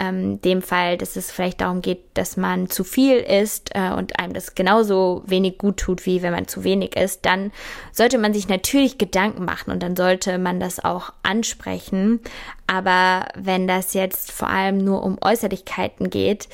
ähm, 0.00 0.40
dem 0.40 0.62
Fall, 0.62 0.96
dass 0.96 1.16
es 1.16 1.30
vielleicht 1.30 1.60
darum 1.60 1.82
geht, 1.82 2.00
dass 2.14 2.36
man 2.38 2.70
zu 2.70 2.84
viel 2.84 3.16
isst 3.18 3.70
äh, 3.74 3.90
und 3.90 4.18
einem 4.18 4.32
das 4.32 4.54
genauso 4.54 5.22
wenig 5.26 5.58
gut 5.58 5.76
tut, 5.76 6.06
wie 6.06 6.22
wenn 6.22 6.32
man 6.32 6.48
zu 6.48 6.64
wenig 6.64 6.96
isst, 6.96 7.26
dann 7.26 7.52
sollte 7.92 8.16
man 8.16 8.32
sich 8.32 8.48
natürlich 8.48 8.96
Gedanken 8.96 9.44
machen 9.44 9.70
und 9.70 9.82
dann 9.82 9.96
sollte 9.96 10.38
man 10.38 10.58
das 10.58 10.82
auch 10.82 11.12
ansprechen. 11.22 12.20
Aber 12.66 13.26
wenn 13.36 13.68
das 13.68 13.92
jetzt 13.92 14.32
vor 14.32 14.48
allem 14.48 14.78
nur 14.78 15.02
um 15.02 15.18
Äußerlichkeiten 15.20 16.08
geht, 16.08 16.48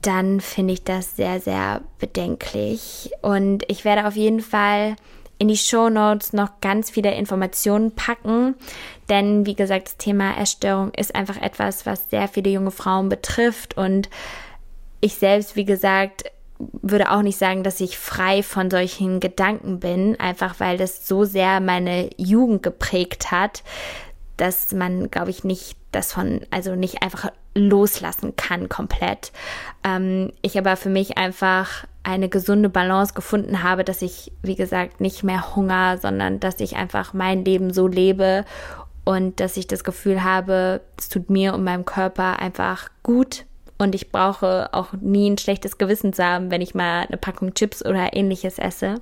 dann 0.00 0.40
finde 0.40 0.74
ich 0.74 0.84
das 0.84 1.16
sehr, 1.16 1.40
sehr 1.40 1.82
bedenklich. 1.98 3.10
Und 3.20 3.64
ich 3.68 3.84
werde 3.84 4.06
auf 4.06 4.16
jeden 4.16 4.40
Fall 4.40 4.96
in 5.38 5.48
die 5.48 5.56
Show 5.56 5.88
Notes 5.88 6.32
noch 6.32 6.60
ganz 6.60 6.90
viele 6.90 7.14
Informationen 7.14 7.94
packen. 7.94 8.54
Denn 9.08 9.46
wie 9.46 9.54
gesagt, 9.54 9.88
das 9.88 9.96
Thema 9.96 10.38
Essstörung 10.38 10.92
ist 10.94 11.14
einfach 11.14 11.40
etwas, 11.40 11.86
was 11.86 12.10
sehr 12.10 12.28
viele 12.28 12.50
junge 12.50 12.70
Frauen 12.70 13.08
betrifft. 13.08 13.76
Und 13.76 14.08
ich 15.00 15.16
selbst, 15.16 15.56
wie 15.56 15.64
gesagt, 15.64 16.24
würde 16.58 17.10
auch 17.10 17.22
nicht 17.22 17.38
sagen, 17.38 17.64
dass 17.64 17.80
ich 17.80 17.98
frei 17.98 18.42
von 18.42 18.70
solchen 18.70 19.20
Gedanken 19.20 19.80
bin, 19.80 20.18
einfach 20.20 20.60
weil 20.60 20.78
das 20.78 21.06
so 21.06 21.24
sehr 21.24 21.60
meine 21.60 22.10
Jugend 22.16 22.62
geprägt 22.62 23.30
hat, 23.30 23.62
dass 24.36 24.72
man, 24.72 25.10
glaube 25.10 25.30
ich, 25.30 25.44
nicht 25.44 25.76
das 25.92 26.12
von, 26.12 26.40
also 26.50 26.74
nicht 26.74 27.02
einfach 27.02 27.30
loslassen 27.54 28.34
kann 28.36 28.68
komplett. 28.68 29.32
Ähm, 29.84 30.32
ich 30.42 30.58
aber 30.58 30.76
für 30.76 30.88
mich 30.88 31.18
einfach 31.18 31.86
eine 32.04 32.28
gesunde 32.28 32.68
Balance 32.68 33.14
gefunden 33.14 33.62
habe, 33.62 33.82
dass 33.82 34.02
ich, 34.02 34.30
wie 34.42 34.54
gesagt, 34.54 35.00
nicht 35.00 35.24
mehr 35.24 35.56
Hunger, 35.56 35.98
sondern 35.98 36.38
dass 36.38 36.60
ich 36.60 36.76
einfach 36.76 37.14
mein 37.14 37.44
Leben 37.44 37.72
so 37.72 37.88
lebe 37.88 38.44
und 39.04 39.40
dass 39.40 39.56
ich 39.56 39.66
das 39.66 39.84
Gefühl 39.84 40.22
habe, 40.22 40.82
es 40.98 41.08
tut 41.08 41.30
mir 41.30 41.54
und 41.54 41.64
meinem 41.64 41.84
Körper 41.84 42.38
einfach 42.38 42.90
gut 43.02 43.46
und 43.78 43.94
ich 43.94 44.12
brauche 44.12 44.72
auch 44.72 44.92
nie 45.00 45.30
ein 45.30 45.38
schlechtes 45.38 45.78
Gewissen 45.78 46.12
zu 46.12 46.24
haben, 46.24 46.50
wenn 46.50 46.60
ich 46.60 46.74
mal 46.74 47.06
eine 47.06 47.16
Packung 47.16 47.54
Chips 47.54 47.84
oder 47.84 48.14
ähnliches 48.14 48.58
esse. 48.58 49.00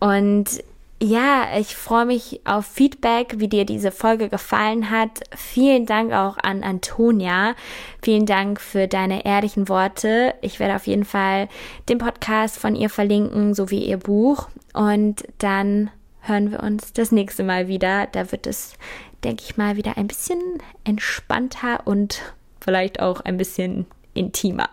Und 0.00 0.62
ja, 1.00 1.56
ich 1.58 1.76
freue 1.76 2.06
mich 2.06 2.40
auf 2.44 2.66
Feedback, 2.66 3.34
wie 3.38 3.46
dir 3.48 3.64
diese 3.64 3.92
Folge 3.92 4.28
gefallen 4.28 4.90
hat. 4.90 5.20
Vielen 5.36 5.86
Dank 5.86 6.12
auch 6.12 6.38
an 6.38 6.64
Antonia. 6.64 7.54
Vielen 8.02 8.26
Dank 8.26 8.60
für 8.60 8.88
deine 8.88 9.24
ehrlichen 9.24 9.68
Worte. 9.68 10.34
Ich 10.40 10.58
werde 10.58 10.74
auf 10.74 10.88
jeden 10.88 11.04
Fall 11.04 11.48
den 11.88 11.98
Podcast 11.98 12.58
von 12.58 12.74
ihr 12.74 12.90
verlinken, 12.90 13.54
sowie 13.54 13.84
ihr 13.84 13.98
Buch. 13.98 14.48
Und 14.74 15.22
dann 15.38 15.90
hören 16.20 16.50
wir 16.50 16.64
uns 16.64 16.92
das 16.92 17.12
nächste 17.12 17.44
Mal 17.44 17.68
wieder. 17.68 18.08
Da 18.08 18.32
wird 18.32 18.48
es, 18.48 18.74
denke 19.22 19.44
ich 19.44 19.56
mal, 19.56 19.76
wieder 19.76 19.96
ein 19.96 20.08
bisschen 20.08 20.40
entspannter 20.82 21.86
und 21.86 22.34
vielleicht 22.60 22.98
auch 22.98 23.20
ein 23.20 23.36
bisschen 23.36 23.86
intimer. 24.14 24.68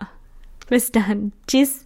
Bis 0.70 0.92
dann. 0.92 1.34
Tschüss. 1.48 1.85